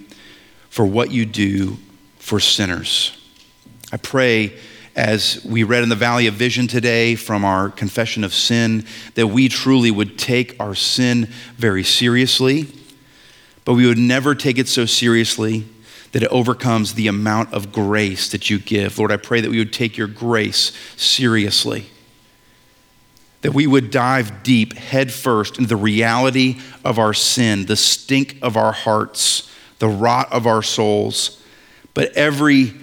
for 0.70 0.86
what 0.86 1.12
you 1.12 1.26
do 1.26 1.78
for 2.18 2.40
sinners. 2.40 3.16
I 3.92 3.98
pray 3.98 4.58
as 4.96 5.44
we 5.46 5.64
read 5.64 5.84
in 5.84 5.90
the 5.90 5.96
Valley 5.96 6.28
of 6.28 6.34
Vision 6.34 6.68
today 6.68 7.16
from 7.16 7.46
our 7.46 7.70
confession 7.70 8.24
of 8.24 8.34
sin 8.34 8.86
that 9.16 9.28
we 9.28 9.48
truly 9.48 9.92
would 9.92 10.18
take 10.18 10.60
our 10.60 10.76
sin 10.76 11.26
very 11.56 11.84
seriously, 11.84 12.68
but 13.64 13.76
we 13.76 13.86
would 13.86 13.98
never 13.98 14.36
take 14.36 14.58
it 14.58 14.68
so 14.68 14.86
seriously 14.86 15.66
that 16.12 16.24
it 16.24 16.30
overcomes 16.30 16.94
the 16.94 17.08
amount 17.08 17.54
of 17.54 17.72
grace 17.72 18.30
that 18.30 18.50
you 18.50 18.60
give. 18.60 18.98
Lord, 18.98 19.12
I 19.12 19.18
pray 19.18 19.42
that 19.42 19.52
we 19.52 19.60
would 19.60 19.74
take 19.74 19.98
your 19.98 20.08
grace 20.08 20.72
seriously. 20.98 21.86
That 23.42 23.54
we 23.54 23.68
would 23.68 23.92
dive 23.92 24.44
deep, 24.44 24.74
head 24.74 25.14
first, 25.14 25.58
into 25.58 25.70
the 25.70 25.76
reality 25.76 26.58
of 26.84 27.00
our 27.00 27.14
sin, 27.14 27.66
the 27.66 27.76
stink 27.76 28.38
of 28.42 28.58
our 28.58 28.72
hearts, 28.72 29.50
the 29.78 29.88
rot 29.88 30.32
of 30.34 30.46
our 30.46 30.64
souls. 30.64 31.42
But 31.94 32.12
every 32.14 32.74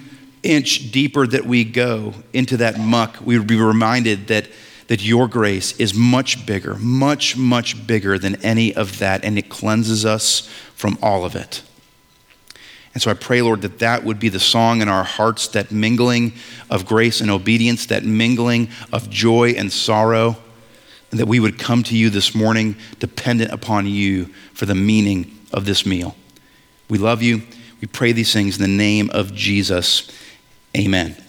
inch 0.42 0.92
deeper 0.92 1.26
that 1.26 1.44
we 1.44 1.64
go 1.64 2.14
into 2.32 2.56
that 2.58 2.78
muck, 2.78 3.18
we 3.24 3.36
would 3.38 3.48
be 3.48 3.60
reminded 3.60 4.28
that, 4.28 4.48
that 4.86 5.04
your 5.04 5.26
grace 5.26 5.78
is 5.78 5.92
much 5.94 6.46
bigger, 6.46 6.76
much, 6.76 7.36
much 7.36 7.86
bigger 7.86 8.18
than 8.18 8.36
any 8.44 8.74
of 8.74 9.00
that, 9.00 9.24
and 9.24 9.36
it 9.36 9.48
cleanses 9.48 10.06
us 10.06 10.48
from 10.74 10.96
all 11.02 11.24
of 11.24 11.34
it. 11.34 11.62
And 12.96 13.02
so 13.02 13.10
I 13.10 13.14
pray, 13.14 13.42
Lord, 13.42 13.60
that 13.60 13.80
that 13.80 14.04
would 14.04 14.18
be 14.18 14.30
the 14.30 14.40
song 14.40 14.80
in 14.80 14.88
our 14.88 15.04
hearts, 15.04 15.48
that 15.48 15.70
mingling 15.70 16.32
of 16.70 16.86
grace 16.86 17.20
and 17.20 17.30
obedience, 17.30 17.84
that 17.84 18.04
mingling 18.04 18.70
of 18.90 19.10
joy 19.10 19.50
and 19.50 19.70
sorrow, 19.70 20.38
and 21.10 21.20
that 21.20 21.26
we 21.26 21.38
would 21.38 21.58
come 21.58 21.82
to 21.82 21.94
you 21.94 22.08
this 22.08 22.34
morning 22.34 22.74
dependent 22.98 23.52
upon 23.52 23.86
you 23.86 24.32
for 24.54 24.64
the 24.64 24.74
meaning 24.74 25.38
of 25.52 25.66
this 25.66 25.84
meal. 25.84 26.16
We 26.88 26.96
love 26.96 27.20
you. 27.20 27.42
We 27.82 27.86
pray 27.86 28.12
these 28.12 28.32
things 28.32 28.56
in 28.56 28.62
the 28.62 28.76
name 28.78 29.10
of 29.10 29.34
Jesus. 29.34 30.10
Amen. 30.74 31.25